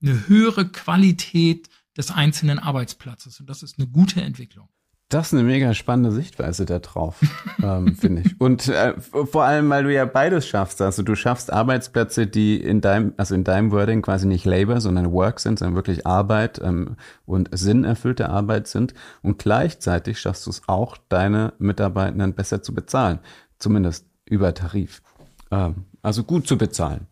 [0.00, 3.40] eine höhere Qualität des einzelnen Arbeitsplatzes.
[3.40, 4.68] Und das ist eine gute Entwicklung.
[5.10, 7.20] Das ist eine mega spannende Sichtweise da drauf,
[7.62, 8.40] ähm, finde ich.
[8.40, 10.80] Und äh, vor allem, weil du ja beides schaffst.
[10.80, 15.10] Also du schaffst Arbeitsplätze, die in deinem, also in deinem Wording quasi nicht Labor, sondern
[15.12, 16.96] Work sind, sondern wirklich Arbeit ähm,
[17.26, 18.94] und sinnerfüllte Arbeit sind.
[19.20, 23.18] Und gleichzeitig schaffst du es auch, deine Mitarbeitenden besser zu bezahlen.
[23.58, 25.02] Zumindest über Tarif.
[25.50, 27.08] Ähm, also gut zu bezahlen.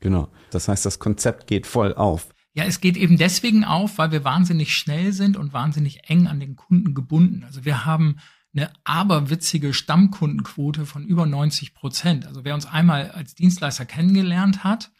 [0.00, 0.28] Genau.
[0.50, 2.28] Das heißt, das Konzept geht voll auf.
[2.56, 6.40] Ja, es geht eben deswegen auf, weil wir wahnsinnig schnell sind und wahnsinnig eng an
[6.40, 7.44] den Kunden gebunden.
[7.44, 8.16] Also wir haben
[8.54, 12.26] eine aberwitzige Stammkundenquote von über 90 Prozent.
[12.26, 14.90] Also wer uns einmal als Dienstleister kennengelernt hat,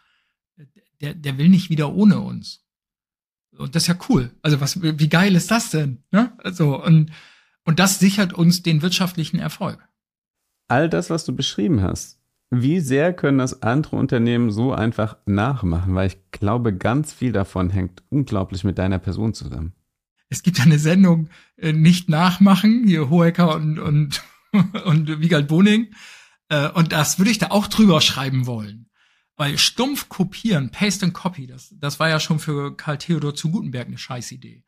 [1.01, 2.63] der, der will nicht wieder ohne uns.
[3.57, 4.37] Und das ist ja cool.
[4.43, 6.05] Also was, wie geil ist das denn?
[6.11, 6.37] Ne?
[6.45, 7.11] Also, und,
[7.65, 9.89] und das sichert uns den wirtschaftlichen Erfolg.
[10.69, 12.16] All das, was du beschrieben hast,
[12.51, 15.95] wie sehr können das andere Unternehmen so einfach nachmachen?
[15.95, 19.73] Weil ich glaube, ganz viel davon hängt unglaublich mit deiner Person zusammen.
[20.29, 24.23] Es gibt eine Sendung äh, nicht nachmachen, hier Hohecker und, und,
[24.85, 25.93] und Wiegald Boning.
[26.49, 28.89] Äh, und das würde ich da auch drüber schreiben wollen.
[29.37, 33.51] Weil stumpf kopieren, Paste and Copy, das, das war ja schon für Karl Theodor zu
[33.51, 34.65] Gutenberg eine Scheißidee.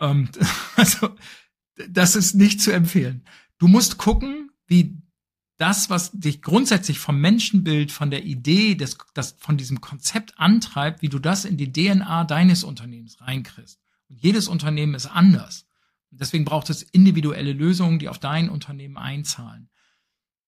[0.00, 0.28] Ähm,
[0.76, 1.10] also,
[1.88, 3.24] das ist nicht zu empfehlen.
[3.58, 5.02] Du musst gucken, wie
[5.56, 11.02] das, was dich grundsätzlich vom Menschenbild, von der Idee, des, das, von diesem Konzept antreibt,
[11.02, 13.78] wie du das in die DNA deines Unternehmens reinkriegst.
[14.08, 15.66] Und jedes Unternehmen ist anders.
[16.10, 19.70] Und deswegen braucht es individuelle Lösungen, die auf dein Unternehmen einzahlen.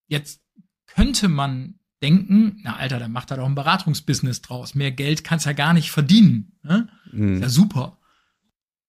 [0.09, 0.42] Jetzt
[0.86, 4.74] könnte man denken, na Alter, dann macht er doch ein Beratungsbusiness draus.
[4.74, 6.59] Mehr Geld kannst du ja gar nicht verdienen.
[6.62, 6.88] Ne?
[7.12, 7.42] Mhm.
[7.42, 7.98] Ja super.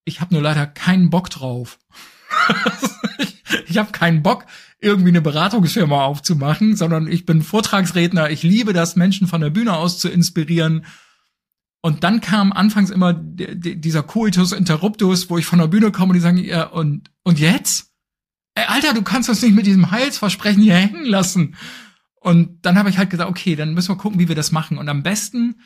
[0.04, 1.80] Ich habe nur leider keinen Bock drauf.
[3.68, 4.46] ich habe keinen Bock,
[4.80, 8.30] irgendwie eine Beratungsfirma aufzumachen, sondern ich bin Vortragsredner.
[8.30, 10.86] Ich liebe das, Menschen von der Bühne aus zu inspirieren.
[11.82, 16.16] Und dann kam anfangs immer dieser Coitus Interruptus, wo ich von der Bühne komme und
[16.16, 17.92] die sagen, ja, und, und jetzt?
[18.56, 21.56] Ey, Alter, du kannst uns nicht mit diesem Heilsversprechen hier hängen lassen.
[22.20, 24.78] Und dann habe ich halt gesagt, okay, dann müssen wir gucken, wie wir das machen.
[24.78, 25.62] Und am besten,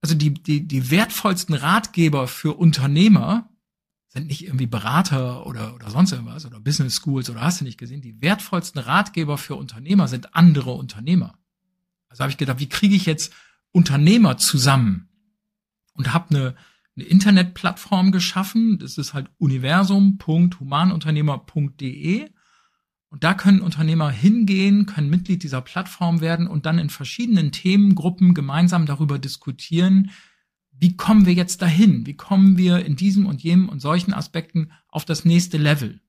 [0.00, 3.50] also die, die, die wertvollsten Ratgeber für Unternehmer
[4.08, 7.76] sind nicht irgendwie Berater oder, oder sonst irgendwas oder Business Schools oder hast du nicht
[7.78, 8.00] gesehen.
[8.00, 11.38] Die wertvollsten Ratgeber für Unternehmer sind andere Unternehmer.
[12.08, 13.34] Also habe ich gedacht, wie kriege ich jetzt
[13.70, 15.10] Unternehmer zusammen?
[15.92, 16.56] Und habe eine,
[16.96, 18.78] eine Internetplattform geschaffen.
[18.78, 22.30] Das ist halt universum.humanunternehmer.de.
[23.10, 28.34] Und da können Unternehmer hingehen, können Mitglied dieser Plattform werden und dann in verschiedenen Themengruppen
[28.34, 30.10] gemeinsam darüber diskutieren,
[30.80, 32.06] wie kommen wir jetzt dahin?
[32.06, 36.00] Wie kommen wir in diesem und jenem und solchen Aspekten auf das nächste Level?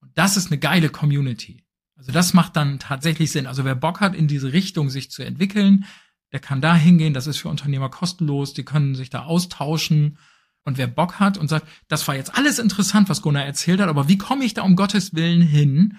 [0.00, 1.64] Und das ist eine geile Community.
[1.96, 3.46] Also das macht dann tatsächlich Sinn.
[3.46, 5.86] Also wer Bock hat, in diese Richtung sich zu entwickeln,
[6.32, 7.14] der kann da hingehen.
[7.14, 8.52] Das ist für Unternehmer kostenlos.
[8.52, 10.18] Die können sich da austauschen.
[10.64, 13.88] Und wer Bock hat und sagt, das war jetzt alles interessant, was Gunnar erzählt hat,
[13.88, 15.98] aber wie komme ich da um Gottes Willen hin?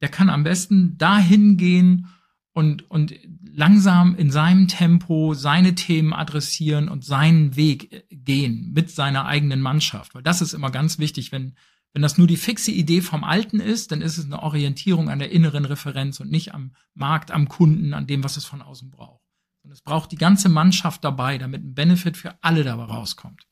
[0.00, 2.08] Der kann am besten da hingehen
[2.58, 3.14] und, und
[3.52, 9.60] langsam in seinem Tempo seine Themen adressieren und seinen Weg äh, gehen mit seiner eigenen
[9.60, 10.16] Mannschaft.
[10.16, 11.30] Weil das ist immer ganz wichtig.
[11.30, 11.54] Wenn,
[11.92, 15.20] wenn das nur die fixe Idee vom Alten ist, dann ist es eine Orientierung an
[15.20, 18.90] der inneren Referenz und nicht am Markt, am Kunden, an dem, was es von außen
[18.90, 19.22] braucht.
[19.62, 23.46] Und es braucht die ganze Mannschaft dabei, damit ein Benefit für alle dabei rauskommt.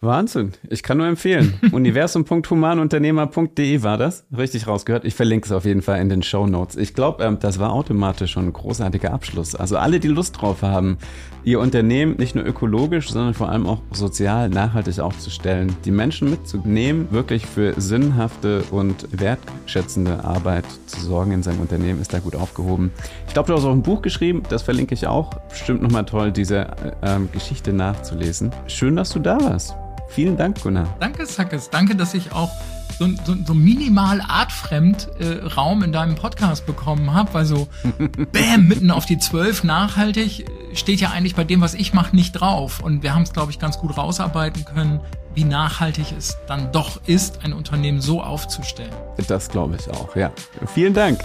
[0.00, 0.52] Wahnsinn.
[0.70, 1.58] Ich kann nur empfehlen.
[1.72, 4.24] Universum.humanunternehmer.de war das.
[4.36, 5.04] Richtig rausgehört.
[5.04, 6.76] Ich verlinke es auf jeden Fall in den Show Notes.
[6.76, 9.56] Ich glaube, ähm, das war automatisch schon ein großartiger Abschluss.
[9.56, 10.98] Also alle, die Lust drauf haben,
[11.42, 17.08] ihr Unternehmen nicht nur ökologisch, sondern vor allem auch sozial nachhaltig aufzustellen, die Menschen mitzunehmen,
[17.10, 22.92] wirklich für sinnhafte und wertschätzende Arbeit zu sorgen in seinem Unternehmen, ist da gut aufgehoben.
[23.26, 24.44] Ich glaube, du hast auch ein Buch geschrieben.
[24.48, 25.34] Das verlinke ich auch.
[25.48, 28.52] Bestimmt nochmal toll, diese äh, ähm, Geschichte nachzulesen.
[28.68, 29.74] Schön, dass du da warst.
[30.08, 30.96] Vielen Dank, Gunnar.
[31.00, 31.70] Danke, Sackes.
[31.70, 32.50] Danke, dass ich auch
[32.98, 37.68] so, so, so minimal artfremd äh, Raum in deinem Podcast bekommen habe, weil so
[38.32, 42.16] bam, mitten auf die zwölf nachhaltig äh, steht ja eigentlich bei dem, was ich mache,
[42.16, 42.80] nicht drauf.
[42.80, 45.00] Und wir haben es, glaube ich, ganz gut rausarbeiten können,
[45.34, 48.92] wie nachhaltig es dann doch ist, ein Unternehmen so aufzustellen.
[49.28, 50.32] Das glaube ich auch, ja.
[50.74, 51.20] Vielen Dank.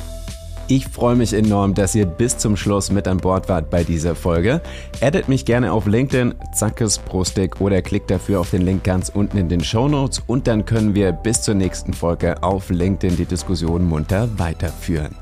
[0.76, 4.16] Ich freue mich enorm, dass ihr bis zum Schluss mit an Bord wart bei dieser
[4.16, 4.60] Folge.
[5.02, 9.38] Addet mich gerne auf LinkedIn, Zackes Prostik oder klickt dafür auf den Link ganz unten
[9.38, 13.26] in den Show Notes und dann können wir bis zur nächsten Folge auf LinkedIn die
[13.26, 15.16] Diskussion munter weiterführen.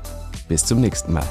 [0.48, 1.28] Bis zum nächsten Mal.